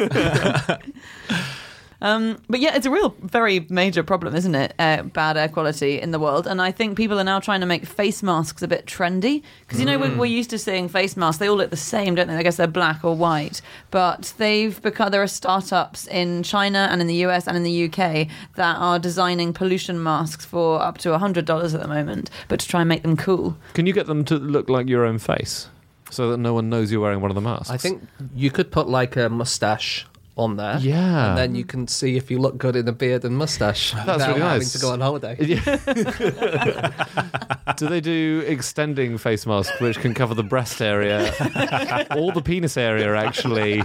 [2.03, 4.73] Um, but yeah, it's a real, very major problem, isn't it?
[4.77, 7.65] Uh, bad air quality in the world, and I think people are now trying to
[7.65, 11.15] make face masks a bit trendy because you know we're, we're used to seeing face
[11.15, 12.35] masks; they all look the same, don't they?
[12.35, 16.99] I guess they're black or white, but they've become there are startups in China and
[16.99, 21.17] in the US and in the UK that are designing pollution masks for up to
[21.17, 23.55] hundred dollars at the moment, but to try and make them cool.
[23.73, 25.69] Can you get them to look like your own face
[26.09, 27.69] so that no one knows you're wearing one of the masks?
[27.69, 30.05] I think you could put like a mustache
[30.35, 30.77] on there.
[30.79, 31.29] Yeah.
[31.29, 33.91] And then you can see if you look good in a beard and mustache.
[33.93, 34.73] That's without really having nice.
[34.73, 35.35] to go on holiday.
[37.77, 41.27] Do they do extending face masks which can cover the breast area
[42.15, 43.83] or the penis area actually,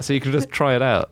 [0.00, 1.10] so you can just try it out?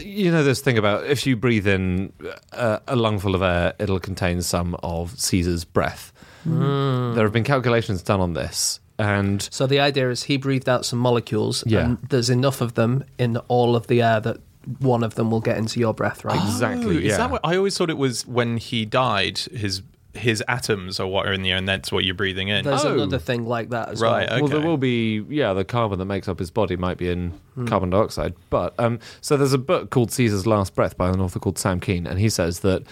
[0.00, 2.12] You know this thing about if you breathe in
[2.52, 6.12] uh, a lungful of air, it'll contain some of Caesar's breath.
[6.44, 10.84] There have been calculations done on this, and So the idea is he breathed out
[10.84, 11.80] some molecules, Yeah.
[11.84, 14.38] and there's enough of them in all of the air that
[14.78, 16.36] one of them will get into your breath, right?
[16.44, 17.16] exactly, Oh, Is yeah.
[17.16, 19.38] that what I always thought it was when he died?
[19.52, 19.82] His
[20.12, 22.64] his atoms are what are in the air, and that's what you're breathing in.
[22.64, 22.94] There's Oh.
[22.94, 24.40] another thing like that as Right, well.
[24.40, 27.34] Well, there will be, yeah, the carbon that makes up his body might be in
[27.66, 28.34] carbon dioxide.
[28.50, 31.78] But um, so there's a book called Caesar's Last Breath by an author called Sam
[31.78, 32.82] Kean, and he says that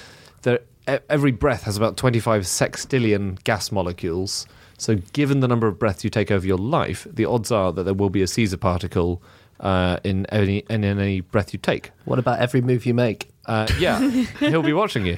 [0.42, 4.46] there, e- every breath has about 25 sextillion gas molecules.
[4.78, 7.82] So, given the number of breaths you take over your life, the odds are that
[7.82, 9.20] there will be a Caesar particle
[9.60, 11.90] uh, in any in any breath you take.
[12.04, 13.28] What about every move you make?
[13.46, 13.98] Uh, yeah,
[14.38, 15.16] he'll be watching you.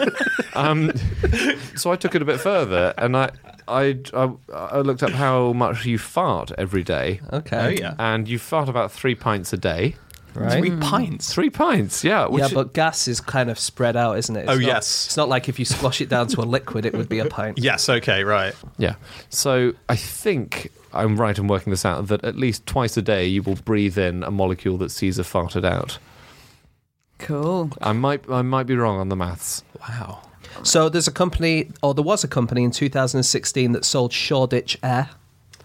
[0.54, 0.90] um,
[1.76, 3.30] so I took it a bit further, and I,
[3.68, 7.58] I, I, I looked up how much you fart every day, Okay.
[7.58, 9.96] Oh yeah, and you fart about three pints a day.
[10.38, 10.58] Right.
[10.58, 10.80] three hmm.
[10.80, 11.32] pints.
[11.32, 12.26] Three pints, yeah.
[12.26, 14.40] Which yeah, but gas is kind of spread out, isn't it?
[14.40, 15.06] It's Oh, not- yes.
[15.06, 17.26] It's not like if you squash it down to a liquid, it would be a
[17.26, 17.58] pint.
[17.68, 17.88] Yes.
[17.88, 18.24] Okay.
[18.24, 18.54] Right.
[18.78, 18.94] yeah.
[19.30, 23.26] So I think I'm right in working this out that at least twice a day
[23.26, 25.98] you will breathe in a molecule that Caesar farted out.
[27.18, 27.70] Cool.
[27.82, 29.64] I might, I might be wrong on the maths.
[29.80, 30.22] Wow.
[30.62, 35.10] So there's a company, or there was a company in 2016 that sold Shoreditch Air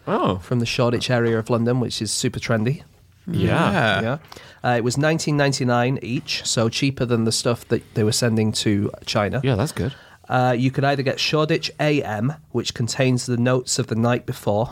[0.05, 2.83] Oh, from the Shoreditch area of London, which is super trendy.
[3.27, 4.01] Yeah.
[4.01, 4.17] Yeah.
[4.63, 8.91] Uh, it was 19.99 each, so cheaper than the stuff that they were sending to
[9.05, 9.41] China.
[9.43, 9.93] Yeah, that's good.
[10.29, 14.71] Uh, you could either get Shoreditch AM, which contains the notes of the night before,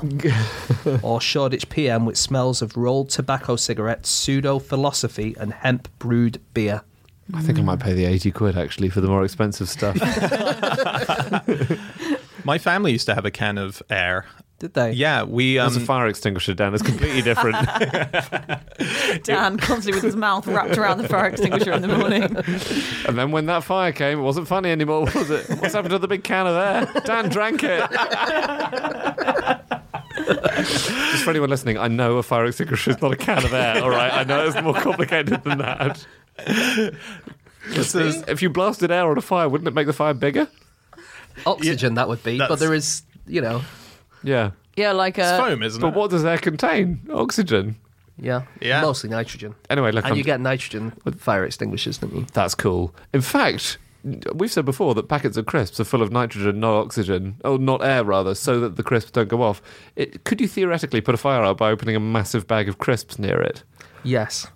[1.03, 6.83] or Shoreditch PM, which smells of rolled tobacco cigarettes, pseudo philosophy, and hemp brewed beer.
[7.33, 9.95] I think I might pay the 80 quid actually for the more expensive stuff.
[12.45, 14.25] My family used to have a can of air.
[14.61, 14.91] Did they?
[14.91, 16.75] Yeah, we um, There's a fire extinguisher down.
[16.75, 17.57] It's completely different.
[19.23, 22.25] Dan constantly with his mouth wrapped around the fire extinguisher in the morning.
[23.07, 25.49] and then when that fire came, it wasn't funny anymore, was it?
[25.59, 27.01] What's happened to the big can of air?
[27.05, 27.79] Dan drank it.
[30.67, 33.81] Just for anyone listening, I know a fire extinguisher is not a can of air.
[33.81, 36.05] All right, I know it's more complicated than that.
[36.37, 40.47] If you blasted air on a fire, wouldn't it make the fire bigger?
[41.47, 42.37] Oxygen, that would be.
[42.37, 43.63] But there is, you know,
[44.23, 44.51] Yeah.
[44.75, 45.37] Yeah, like it's a.
[45.37, 45.93] foam, isn't But it?
[45.95, 47.01] what does air contain?
[47.13, 47.75] Oxygen.
[48.17, 48.81] yeah, Yeah.
[48.81, 49.55] mostly nitrogen.
[49.69, 52.25] Anyway, look, And I'm- you get nitrogen with fire extinguishers, don't you?
[52.33, 52.93] That's cool.
[53.13, 53.77] In fact,
[54.33, 57.83] we've said before that packets of crisps are full of nitrogen, not oxygen, oh, not
[57.83, 59.61] air rather, so that the crisps don't go off.
[59.95, 63.19] It, could you theoretically put a fire out by opening a massive bag of crisps
[63.19, 63.63] near it?
[64.03, 64.47] Yes.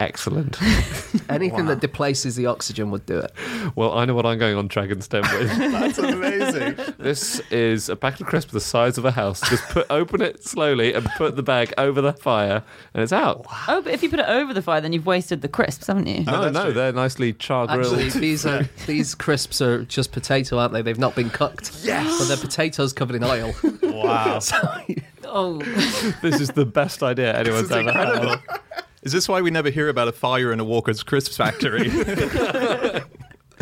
[0.00, 0.60] Excellent.
[1.28, 3.32] Anything that displaces the oxygen would do it.
[3.76, 5.56] well, I know what I'm going on Dragon's Den with.
[5.58, 6.76] That's amazing.
[6.98, 9.40] this is a packet of crisps the size of a house.
[9.48, 12.64] Just put open it slowly and put the bag over the fire,
[12.94, 13.46] and it's out.
[13.68, 16.06] Oh, but if you put it over the fire, then you've wasted the crisps, haven't
[16.08, 16.24] you?
[16.24, 17.98] No, that's no, they're nicely char grilled.
[17.98, 20.82] Actually, these are these crisps are just potato, aren't they?
[20.82, 21.80] They've not been cooked.
[21.84, 22.18] Yes.
[22.18, 23.54] But they're potatoes covered in oil.
[23.82, 24.40] wow.
[25.24, 25.58] Oh,
[26.22, 28.40] this is the best idea anyone's This is ever had.
[29.02, 29.06] Incredible.
[29.06, 31.90] Is this why we never hear about a fire in a Walker's Crisps factory?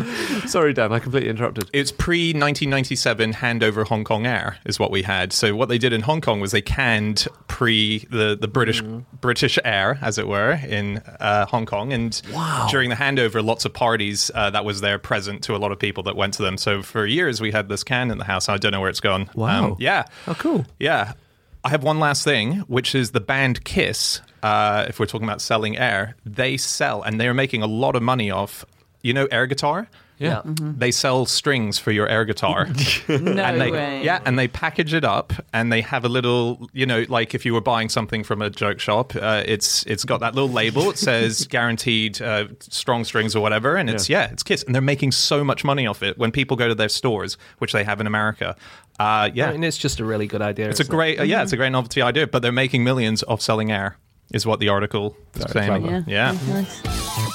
[0.47, 1.69] Sorry, Dan, I completely interrupted.
[1.73, 5.31] it's pre 1997 handover Hong Kong Air is what we had.
[5.31, 8.81] So what they did in Hong Kong was they canned pre the the British
[9.19, 11.93] British Air, as it were, in uh, Hong Kong.
[11.93, 12.19] And
[12.71, 15.77] during the handover, lots of parties uh, that was their present to a lot of
[15.77, 16.57] people that went to them.
[16.57, 18.49] So for years we had this can in the house.
[18.49, 19.21] I don't know where it's gone.
[19.23, 19.77] Um, Wow.
[19.79, 20.05] yeah.
[20.27, 20.65] Oh, cool.
[20.79, 21.13] Yeah.
[21.63, 24.21] I have one last thing, which is the band Kiss.
[24.41, 28.01] Uh, if we're talking about selling air, they sell and they're making a lot of
[28.01, 28.65] money off.
[29.03, 29.87] You know, air guitar.
[30.21, 30.41] Yeah.
[30.45, 32.67] They sell strings for your air guitar.
[33.09, 34.03] No and they, way.
[34.03, 37.45] Yeah, and they package it up, and they have a little, you know, like if
[37.45, 40.89] you were buying something from a joke shop, uh, it's it's got that little label.
[40.89, 44.29] It says guaranteed uh, strong strings or whatever, and it's yeah.
[44.31, 46.17] it's Kiss, and they're making so much money off it.
[46.17, 48.55] When people go to their stores, which they have in America,
[48.99, 50.69] uh, yeah, I mean, it's just a really good idea.
[50.69, 50.95] it's a isn't it?
[50.95, 52.27] great, uh, yeah, it's a great novelty idea.
[52.27, 53.97] But they're making millions off selling air,
[54.33, 55.81] is what the article is Very saying.
[55.81, 56.03] clever.
[56.07, 56.37] Yeah.
[56.47, 57.31] yeah.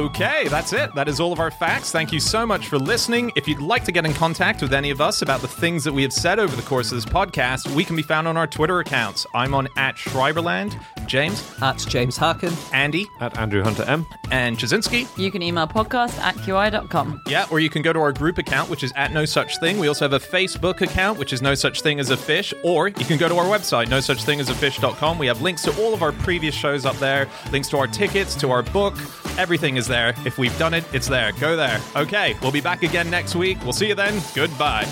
[0.00, 0.94] Okay, that's it.
[0.94, 1.92] That is all of our facts.
[1.92, 3.30] Thank you so much for listening.
[3.36, 5.92] If you'd like to get in contact with any of us about the things that
[5.92, 8.46] we have said over the course of this podcast, we can be found on our
[8.46, 9.26] Twitter accounts.
[9.34, 12.54] I'm on at Schreiberland, James, At James Harkin.
[12.72, 14.06] Andy, At Andrew Hunter M.
[14.30, 15.06] and Ptaszynski.
[15.18, 17.20] You can email podcast at qi.com.
[17.26, 19.78] Yeah, or you can go to our group account, which is at No Such Thing.
[19.78, 22.54] We also have a Facebook account, which is No Such Thing as a Fish.
[22.64, 25.18] Or you can go to our website, No Such Thing as a Fish.com.
[25.18, 28.34] We have links to all of our previous shows up there, links to our tickets,
[28.36, 28.96] to our book.
[29.40, 30.12] Everything is there.
[30.26, 31.32] If we've done it, it's there.
[31.32, 31.80] Go there.
[31.96, 33.56] Okay, we'll be back again next week.
[33.62, 34.20] We'll see you then.
[34.34, 34.84] Goodbye.